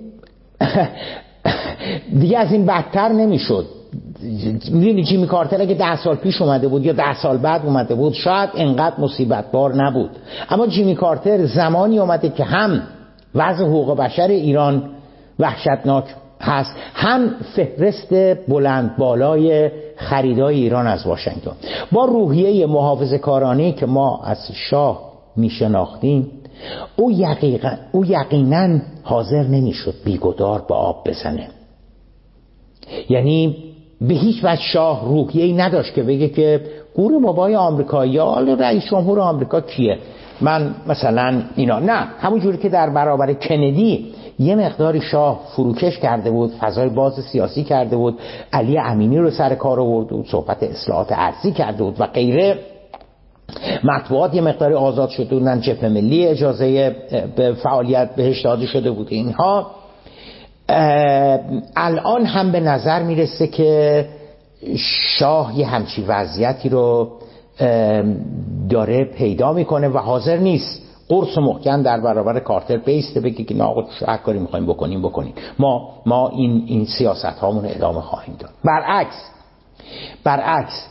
دیگه 2.21 2.37
از 2.37 2.51
این 2.51 2.65
بدتر 2.65 3.09
نمی‌شد. 3.09 3.65
می‌دونی 4.71 5.03
جیمی 5.03 5.27
کارتر 5.27 5.61
اگه 5.61 5.73
ده 5.73 5.95
سال 5.95 6.15
پیش 6.15 6.41
اومده 6.41 6.67
بود 6.67 6.85
یا 6.85 6.93
ده 6.93 7.13
سال 7.21 7.37
بعد 7.37 7.65
اومده 7.65 7.95
بود 7.95 8.13
شاید 8.13 8.49
انقدر 8.55 8.99
مصیبت 8.99 9.51
بار 9.51 9.75
نبود. 9.75 10.09
اما 10.49 10.67
جیمی 10.67 10.95
کارتر 10.95 11.45
زمانی 11.45 11.99
اومده 11.99 12.29
که 12.29 12.43
هم 12.43 12.81
وضع 13.35 13.63
حقوق 13.63 13.97
بشر 13.97 14.27
ایران 14.27 14.89
وحشتناک 15.39 16.03
هست 16.41 16.75
هم 16.93 17.35
فهرست 17.55 18.13
بلند 18.47 18.97
بالای 18.97 19.71
خریدای 19.95 20.55
ایران 20.55 20.87
از 20.87 21.07
واشنگتن. 21.07 21.51
با 21.91 22.05
روحیه 22.05 22.65
محافظ 22.67 23.13
کارانی 23.13 23.71
که 23.71 23.85
ما 23.85 24.21
از 24.23 24.37
شاه 24.53 25.11
میشناختیم 25.35 26.31
او, 26.95 27.11
او 27.91 28.05
یقینا 28.05 28.79
حاضر 29.03 29.43
نمی‌شد 29.43 29.93
بیگدار 30.05 30.65
به 30.67 30.73
آب 30.75 31.09
بزنه. 31.09 31.47
یعنی 33.09 33.57
به 34.01 34.13
هیچ 34.13 34.43
وجه 34.43 34.61
شاه 34.61 35.05
روحیه 35.05 35.45
ای 35.45 35.53
نداشت 35.53 35.93
که 35.93 36.03
بگه 36.03 36.27
که 36.27 36.61
گور 36.95 37.21
بابای 37.23 37.55
آمریکایی 37.55 38.11
یا 38.11 38.39
رئیس 38.39 38.83
جمهور 38.91 39.19
آمریکا 39.19 39.61
کیه. 39.61 39.97
من 40.41 40.75
مثلا 40.87 41.41
اینا 41.55 41.79
نه 41.79 42.07
همون 42.19 42.39
جوری 42.39 42.57
که 42.57 42.69
در 42.69 42.89
برابر 42.89 43.33
کندی 43.33 44.13
یه 44.39 44.55
مقداری 44.55 45.01
شاه 45.01 45.39
فروکش 45.55 45.97
کرده 45.99 46.31
بود 46.31 46.51
فضای 46.59 46.89
باز 46.89 47.13
سیاسی 47.13 47.63
کرده 47.63 47.97
بود 47.97 48.19
علی 48.53 48.77
امینی 48.77 49.17
رو 49.17 49.31
سر 49.31 49.55
کار 49.55 49.79
آورده 49.79 50.15
بود 50.15 50.27
صحبت 50.27 50.63
اصلاحات 50.63 51.07
ارزی 51.11 51.51
کرده 51.51 51.83
بود 51.83 51.95
و 51.99 52.05
غیره. 52.05 52.59
مطبوعات 53.83 54.33
یه 54.33 54.41
مقداری 54.41 54.73
آزاد 54.73 55.09
شده 55.09 55.35
بودن 55.35 55.61
جبهه 55.61 55.89
ملی 55.89 56.27
اجازه 56.27 56.95
به 57.35 57.53
فعالیت 57.53 58.15
بهش 58.15 58.41
داده 58.41 58.65
شده 58.65 58.91
بود. 58.91 59.07
اینها 59.09 59.71
الان 61.75 62.25
هم 62.25 62.51
به 62.51 62.59
نظر 62.59 63.03
می‌رسه 63.03 63.47
که 63.47 64.05
شاه 65.17 65.59
یه 65.59 65.67
همچی 65.67 66.01
وضعیتی 66.01 66.69
رو 66.69 67.09
داره 68.69 69.03
پیدا 69.03 69.53
می‌کنه 69.53 69.87
و 69.87 69.97
حاضر 69.97 70.37
نیست 70.37 70.81
قرص 71.09 71.37
و 71.37 71.41
محکم 71.41 71.83
در 71.83 71.99
برابر 71.99 72.39
کارتر 72.39 72.77
بیسته 72.77 73.19
بگه 73.19 73.43
که 73.43 73.55
نه 73.55 73.73
هر 74.07 74.17
کاری 74.17 74.39
می‌خوایم 74.39 74.65
بکنیم 74.65 75.01
بکنیم. 75.01 75.33
ما 75.59 75.89
ما 76.05 76.29
این 76.29 76.63
این 76.67 76.85
سیاست 76.85 77.25
هامون 77.25 77.65
ادامه 77.65 78.01
خواهیم 78.01 78.35
داد. 78.39 78.49
برعکس 78.65 79.29
برعکس 80.23 80.87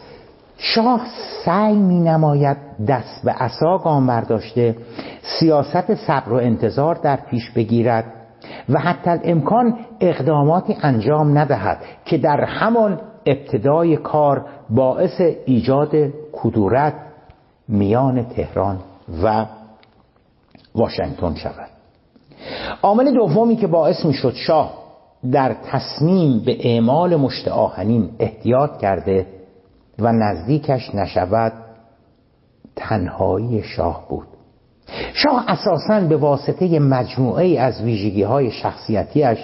شاه 0.58 1.06
سعی 1.44 1.76
می 1.76 2.00
نماید 2.00 2.56
دست 2.88 3.24
به 3.24 3.32
عصا 3.32 3.78
گام 3.78 4.06
برداشته 4.06 4.76
سیاست 5.22 5.94
صبر 5.94 6.32
و 6.32 6.36
انتظار 6.36 6.94
در 6.94 7.16
پیش 7.16 7.50
بگیرد 7.50 8.04
و 8.68 8.78
حتی 8.78 9.10
امکان 9.24 9.78
اقداماتی 10.00 10.76
انجام 10.82 11.38
ندهد 11.38 11.78
که 12.04 12.18
در 12.18 12.44
همان 12.44 13.00
ابتدای 13.26 13.96
کار 13.96 14.46
باعث 14.70 15.20
ایجاد 15.46 15.94
کدورت 16.32 16.94
میان 17.68 18.24
تهران 18.24 18.78
و 19.22 19.46
واشنگتن 20.74 21.34
شود. 21.34 21.68
عامل 22.82 23.14
دومی 23.14 23.56
که 23.56 23.66
باعث 23.66 24.04
می 24.04 24.12
شد 24.12 24.32
شاه 24.34 24.72
در 25.32 25.56
تصمیم 25.64 26.42
به 26.44 26.56
اعمال 26.60 27.16
مشت 27.16 27.48
آهنین 27.48 28.10
احتیاط 28.18 28.78
کرده 28.78 29.26
و 29.98 30.12
نزدیکش 30.12 30.94
نشود 30.94 31.52
تنهایی 32.76 33.62
شاه 33.62 34.08
بود. 34.08 34.26
شاه 35.12 35.44
اساسا 35.48 36.00
به 36.00 36.16
واسطه 36.16 36.78
مجموعه 36.78 37.60
از 37.60 37.82
ویژگی 37.82 38.22
های 38.22 38.50
شخصیتیش 38.50 39.38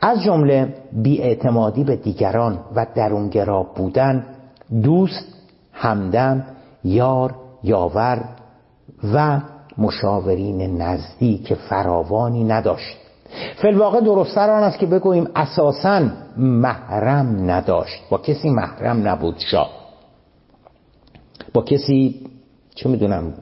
از 0.00 0.22
جمله 0.22 0.74
بیاعتمادی 0.92 1.84
به 1.84 1.96
دیگران 1.96 2.58
و 2.76 2.86
درونگرا 2.94 3.62
بودن 3.62 4.26
دوست 4.82 5.34
همدم 5.72 6.44
یار 6.84 7.34
یاور 7.62 8.24
و 9.14 9.40
مشاورین 9.78 10.82
نزدیک 10.82 11.54
فراوانی 11.54 12.44
نداشت. 12.44 12.96
فلواقع 13.56 14.00
درستتر 14.00 14.50
آن 14.50 14.62
است 14.62 14.78
که 14.78 14.86
بگوییم 14.86 15.28
اساسا 15.36 16.02
محرم 16.36 17.50
نداشت. 17.50 18.02
با 18.10 18.18
کسی 18.18 18.50
محرم 18.50 19.08
نبود 19.08 19.38
شاه. 19.38 19.83
با 21.54 21.62
کسی 21.62 22.20
چه 22.74 22.88
می‌دونم 22.88 23.34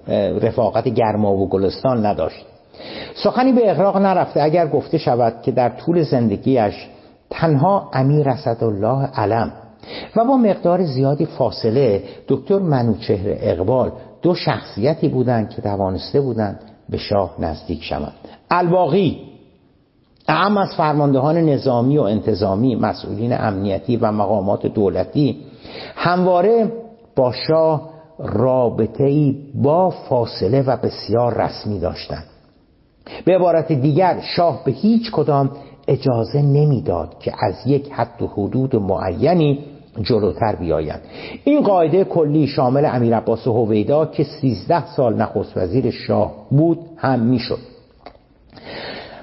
رفاقت 0.42 0.88
گرما 0.88 1.34
و 1.36 1.48
گلستان 1.48 2.06
نداشت. 2.06 2.46
سخنی 3.14 3.52
به 3.52 3.70
اغراق 3.70 3.96
نرفته. 3.96 4.42
اگر 4.42 4.66
گفته 4.66 4.98
شود 4.98 5.42
که 5.42 5.52
در 5.52 5.68
طول 5.68 6.02
زندگیش 6.02 6.88
تنها 7.30 7.90
امیر 7.92 8.28
اسدالله 8.28 9.06
علم 9.06 9.52
و 10.16 10.24
با 10.24 10.36
مقدار 10.36 10.84
زیادی 10.84 11.26
فاصله 11.26 12.02
دکتر 12.28 12.58
منوچهر 12.58 13.36
اقبال 13.40 13.92
دو 14.22 14.34
شخصیتی 14.34 15.08
بودند 15.08 15.50
که 15.50 15.62
توانسته 15.62 16.20
بودند 16.20 16.60
به 16.88 16.96
شاه 16.96 17.34
نزدیک 17.38 17.82
شوند. 17.82 18.12
الباقی 18.50 19.20
اهم 20.28 20.56
از 20.58 20.74
فرماندهان 20.76 21.36
نظامی 21.36 21.98
و 21.98 22.02
انتظامی 22.02 22.76
مسئولین 22.76 23.32
امنیتی 23.32 23.96
و 23.96 24.12
مقامات 24.12 24.66
دولتی 24.66 25.36
همواره 25.96 26.72
با 27.16 27.32
شاه 27.32 27.91
رابطه 28.18 29.34
با 29.54 29.90
فاصله 29.90 30.62
و 30.62 30.76
بسیار 30.76 31.42
رسمی 31.42 31.78
داشتند. 31.78 32.24
به 33.24 33.34
عبارت 33.34 33.72
دیگر 33.72 34.20
شاه 34.20 34.64
به 34.64 34.72
هیچ 34.72 35.10
کدام 35.10 35.50
اجازه 35.88 36.42
نمی‌داد 36.42 37.18
که 37.18 37.32
از 37.40 37.66
یک 37.66 37.92
حد 37.92 38.22
و 38.22 38.26
حدود 38.26 38.76
معینی 38.76 39.64
جلوتر 40.02 40.56
بیایند 40.56 41.00
این 41.44 41.62
قاعده 41.62 42.04
کلی 42.04 42.46
شامل 42.46 42.84
امیر 42.84 43.16
عباس 43.16 43.46
هویدا 43.46 44.06
که 44.06 44.24
13 44.24 44.86
سال 44.86 45.14
نخست 45.14 45.56
وزیر 45.56 45.90
شاه 45.90 46.32
بود 46.50 46.78
هم 46.96 47.20
می‌شد. 47.20 47.58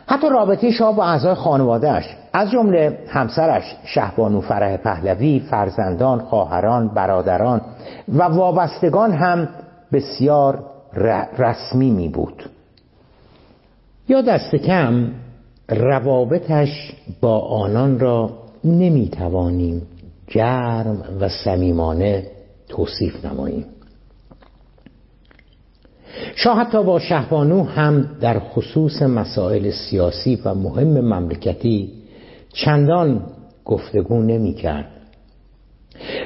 حتی 0.06 0.30
رابطه 0.30 0.72
شاه 0.72 0.96
با 0.96 1.04
اعضای 1.04 1.34
خانوادهش 1.34 2.16
از 2.34 2.52
جمله 2.52 3.00
همسرش 3.08 3.64
شهبانو 3.84 4.42
فرح 4.42 4.78
پهلوی 4.78 5.40
فرزندان 5.40 6.20
خواهران 6.20 6.88
برادران 6.88 7.62
و 8.14 8.24
وابستگان 8.24 9.12
هم 9.12 9.50
بسیار 9.94 10.64
رسمی 11.38 11.90
می 11.92 12.10
بود 12.10 12.50
یا 14.10 14.22
دست 14.22 14.56
کم 14.56 15.12
روابطش 15.70 16.94
با 17.22 17.40
آنان 17.40 18.00
را 18.00 18.30
نمی 18.64 19.10
توانیم 19.10 19.82
گرم 20.28 21.04
و 21.20 21.30
صمیمانه 21.30 22.24
توصیف 22.70 23.26
نماییم. 23.26 23.66
شاه 26.36 26.60
حتی 26.60 26.84
با 26.84 27.00
شهبانو 27.00 27.64
هم 27.64 28.10
در 28.22 28.40
خصوص 28.40 29.02
مسائل 29.02 29.72
سیاسی 29.72 30.42
و 30.46 30.54
مهم 30.54 31.02
مملکتی 31.02 31.99
چندان 32.54 33.22
گفتگو 33.66 34.22
نمی 34.22 34.54
کرد. 34.54 34.92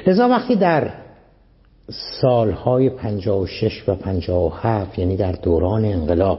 لذا 0.06 0.28
وقتی 0.28 0.56
در 0.56 0.90
سالهای 2.20 2.90
56 2.90 3.88
و 3.88 3.94
57 3.94 4.98
یعنی 4.98 5.16
در 5.16 5.32
دوران 5.32 5.84
انقلاب 5.84 6.38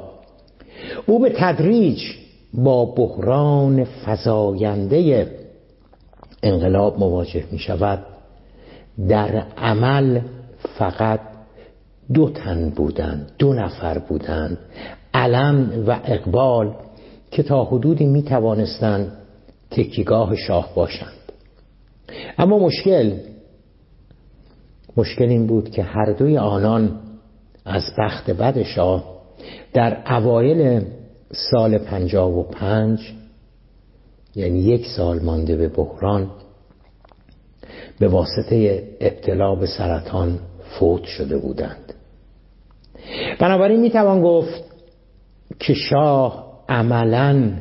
او 1.06 1.20
به 1.20 1.34
تدریج 1.38 2.02
با 2.54 2.86
بحران 2.86 3.88
فزاینده 4.06 5.32
انقلاب 6.44 7.00
مواجه 7.00 7.44
می 7.52 7.60
شود 7.60 8.06
در 9.08 9.44
عمل 9.58 10.20
فقط 10.78 11.20
دو 12.14 12.30
تن 12.30 12.70
بودند 12.70 13.32
دو 13.40 13.54
نفر 13.54 13.98
بودند 13.98 14.58
علم 15.14 15.84
و 15.88 16.00
اقبال 16.06 16.74
که 17.32 17.44
تا 17.44 17.64
حدودی 17.64 18.06
می 18.06 18.24
توانستند 18.24 19.12
تکیگاه 19.76 20.36
شاه 20.36 20.76
باشند. 20.76 21.14
اما 22.38 22.60
مشکل 22.60 23.18
مشکل 24.98 25.26
این 25.26 25.48
بود 25.48 25.70
که 25.70 25.84
هر 25.84 26.12
دوی 26.12 26.38
آنان 26.38 27.00
از 27.66 27.84
بخت 27.98 28.32
بد 28.32 28.64
شاه 28.64 29.16
در 29.74 30.18
اوایل 30.18 30.86
سال 31.32 31.78
پنجاب 31.78 32.38
و 32.38 32.44
پنج 32.44 33.14
یعنی 34.36 34.60
یک 34.60 34.88
سال 34.98 35.20
مانده 35.20 35.56
به 35.56 35.68
بحران 35.68 36.32
به 38.00 38.08
واسطه 38.08 38.84
ابتلا 39.02 39.56
به 39.56 39.68
سرطان 39.68 40.40
فوت 40.80 41.04
شده 41.04 41.38
بودند. 41.38 41.94
بنابراین 43.40 43.80
می‌توان 43.80 44.22
گفت 44.22 44.64
که 45.60 45.74
شاه 45.74 46.46
عملا 46.70 47.52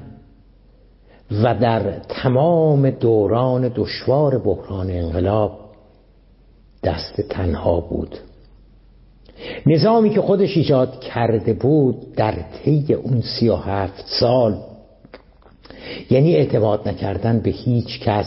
و 1.31 1.55
در 1.55 1.99
تمام 2.09 2.91
دوران 2.91 3.73
دشوار 3.75 4.39
بحران 4.39 4.91
انقلاب 4.91 5.59
دست 6.83 7.21
تنها 7.21 7.81
بود. 7.81 8.19
نظامی 9.67 10.11
که 10.11 10.21
خودش 10.21 10.57
ایجاد 10.57 11.01
کرده 11.01 11.53
بود 11.53 12.15
در 12.15 12.35
طی 12.35 12.95
اون 12.95 13.21
سی 13.21 13.49
و 13.49 13.57
هفت 13.57 14.05
سال 14.07 14.57
یعنی 16.11 16.37
اعتماد 16.37 16.89
نکردن 16.89 17.39
به 17.39 17.51
هیچ 17.51 18.01
کس 18.01 18.27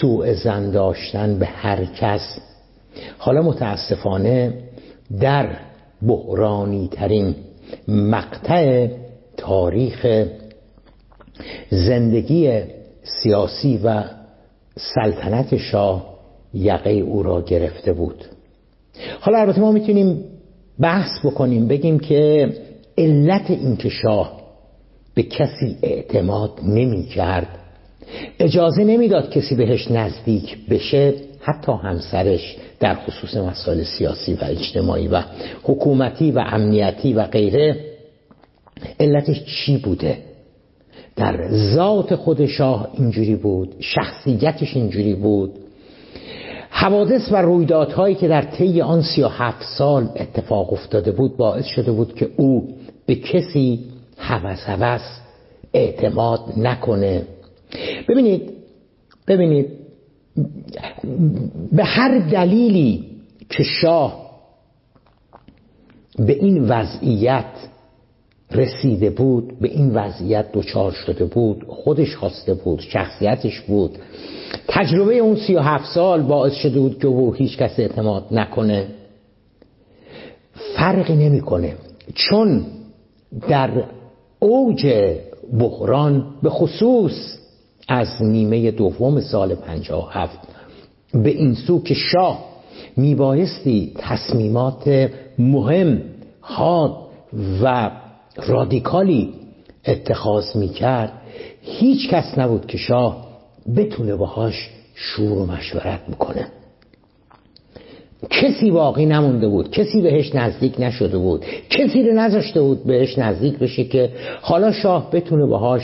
سوء 0.00 0.34
زن 0.34 0.70
داشتن 0.70 1.38
به 1.38 1.46
هر 1.46 1.84
کس 1.84 2.38
حالا 3.18 3.42
متاسفانه 3.42 4.54
در 5.20 5.48
بحرانی 6.02 6.88
ترین 6.88 7.34
مقطع 7.88 8.88
تاریخ 9.36 10.06
زندگی 11.70 12.60
سیاسی 13.02 13.80
و 13.84 14.04
سلطنت 14.76 15.56
شاه 15.56 16.18
یقه 16.54 16.90
او 16.90 17.22
را 17.22 17.42
گرفته 17.42 17.92
بود. 17.92 18.24
حالا 19.20 19.38
البته 19.38 19.60
ما 19.60 19.72
می‌تونیم 19.72 20.24
بحث 20.80 21.10
بکنیم 21.24 21.68
بگیم 21.68 21.98
که 21.98 22.48
علت 22.98 23.50
اینکه 23.50 23.88
شاه 23.88 24.42
به 25.14 25.22
کسی 25.22 25.78
اعتماد 25.82 26.50
نمی 26.62 27.02
کرد 27.02 27.48
اجازه 28.38 28.84
نمی‌داد 28.84 29.30
کسی 29.30 29.54
بهش 29.54 29.90
نزدیک 29.90 30.66
بشه 30.68 31.14
حتی 31.40 31.72
همسرش 31.72 32.56
در 32.80 32.94
خصوص 32.94 33.36
مسائل 33.36 33.82
سیاسی 33.82 34.34
و 34.34 34.38
اجتماعی 34.42 35.08
و 35.08 35.22
حکومتی 35.62 36.30
و 36.30 36.38
امنیتی 36.46 37.12
و 37.12 37.26
غیره 37.26 37.76
علتش 39.00 39.44
چی 39.44 39.76
بوده؟ 39.76 40.18
در 41.16 41.48
ذات 41.74 42.14
خود 42.14 42.46
شاه 42.46 42.88
اینجوری 42.94 43.36
بود 43.36 43.74
شخصیتش 43.80 44.76
اینجوری 44.76 45.14
بود. 45.14 45.52
حوادث 46.70 47.32
و 47.32 47.36
رویدادهایی 47.36 48.14
که 48.14 48.28
در 48.28 48.42
طی 48.42 48.80
آن 48.80 49.02
سی 49.02 49.22
و 49.22 49.28
هفت 49.28 49.62
سال 49.78 50.08
اتفاق 50.16 50.72
افتاده 50.72 51.12
بود 51.12 51.36
باعث 51.36 51.66
شده 51.66 51.92
بود 51.92 52.14
که 52.14 52.30
او 52.36 52.68
به 53.06 53.14
کسی 53.14 53.80
حوث 54.16 54.60
حوث 54.60 55.02
اعتماد 55.74 56.40
نکنه. 56.56 57.22
ببینید 58.08 58.52
ببینید 59.28 59.66
به 61.72 61.84
هر 61.84 62.18
دلیلی 62.18 63.04
که 63.48 63.62
شاه 63.62 64.22
به 66.18 66.32
این 66.32 66.68
وضعیت 66.68 67.44
رسیده 68.54 69.10
بود 69.10 69.58
به 69.60 69.68
این 69.68 69.94
وضعیت 69.94 70.52
دچار 70.52 70.92
شده 70.92 71.24
بود 71.24 71.64
خودش 71.68 72.16
خواسته 72.16 72.54
بود 72.54 72.80
شخصیتش 72.80 73.60
بود. 73.60 73.98
تجربه 74.68 75.18
اون 75.18 75.36
سی 75.36 75.54
و 75.54 75.60
هفت 75.60 75.94
سال 75.94 76.22
باعث 76.22 76.52
شده 76.52 76.80
بود 76.80 76.98
که 76.98 77.06
او 77.06 77.32
هیچ 77.32 77.58
کس 77.58 77.78
اعتماد 77.78 78.24
نکنه. 78.30 78.86
فرقی 80.76 81.16
نمی‌کنه 81.16 81.74
چون 82.14 82.66
در 83.48 83.84
اوج 84.38 84.86
بحران 85.58 86.24
به 86.42 86.50
خصوص 86.50 87.38
از 87.88 88.22
نیمه 88.22 88.70
دوم 88.70 89.20
سال 89.20 89.56
هفت 90.10 90.38
به 91.14 91.30
این 91.30 91.54
سو 91.54 91.82
که 91.82 91.94
شاه 91.94 92.44
میبایستی 92.96 93.92
تصمیمات 93.98 95.10
مهم 95.38 96.02
حاد 96.40 96.96
و 97.62 97.90
رادیکالی 98.36 99.34
اتخاذ 99.86 100.56
می‌کرد 100.56 101.12
هیچ 101.62 102.08
کس 102.10 102.38
نبود 102.38 102.66
که 102.66 102.78
شاه 102.78 103.26
بتونه 103.76 104.16
باهاش 104.16 104.70
شور 104.94 105.38
و 105.38 105.46
مشورت 105.46 106.00
می‌کنه 106.08 106.46
کسی 108.30 108.70
باقی 108.70 109.06
نمونده 109.06 109.48
بود 109.48 109.70
کسی 109.70 110.02
بهش 110.02 110.34
نزدیک 110.34 110.74
نشده 110.78 111.18
بود 111.18 111.44
کسی 111.70 112.02
رو 112.02 112.14
نذاشته 112.14 112.60
بود 112.60 112.84
بهش 112.84 113.18
نزدیک 113.18 113.58
بشه 113.58 113.84
که 113.84 114.10
حالا 114.42 114.72
شاه 114.72 115.10
بتونه 115.10 115.46
باهاش 115.46 115.82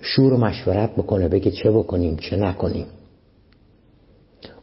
شور 0.00 0.32
و 0.32 0.36
مشورت 0.36 0.96
بکنه 0.96 1.28
بگه 1.28 1.50
چه 1.50 1.70
بکنیم 1.70 2.16
چه 2.16 2.36
نکنیم. 2.36 2.86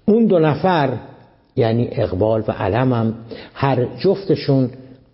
اون 0.06 0.26
دو 0.26 0.40
نفر 0.40 0.98
یعنی 1.56 1.90
اقبال 1.92 2.44
و 2.48 2.52
علمم 2.52 3.14
هر 3.54 3.86
جفتشون 4.00 4.70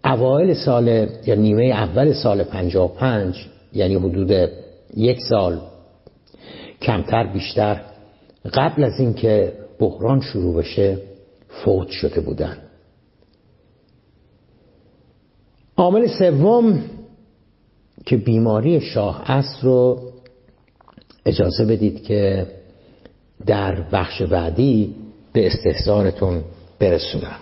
اوایل 0.05 0.53
سال 0.53 0.87
یا 1.25 1.35
نیمه 1.35 1.65
اول 1.65 2.13
سال 2.13 2.43
55 2.43 3.47
یعنی 3.73 3.95
حدود 3.95 4.49
یک 4.97 5.17
سال 5.29 5.61
کمتر 6.81 7.27
بیشتر 7.33 7.81
قبل 8.53 8.83
از 8.83 8.99
اینکه 8.99 9.53
بحران 9.79 10.21
شروع 10.21 10.55
بشه 10.55 10.97
فوت 11.49 11.89
شده 11.89 12.21
بودن. 12.21 12.57
عامل 15.77 16.07
سوم 16.19 16.83
که 18.05 18.17
بیماری 18.17 18.81
شاه 18.81 19.31
است 19.31 19.63
رو 19.63 20.11
اجازه 21.25 21.65
بدید 21.65 22.03
که 22.03 22.47
در 23.45 23.81
بخش 23.91 24.21
بعدی 24.21 24.95
به 25.33 25.47
استحضارتون 25.47 26.43
برسونم. 26.79 27.39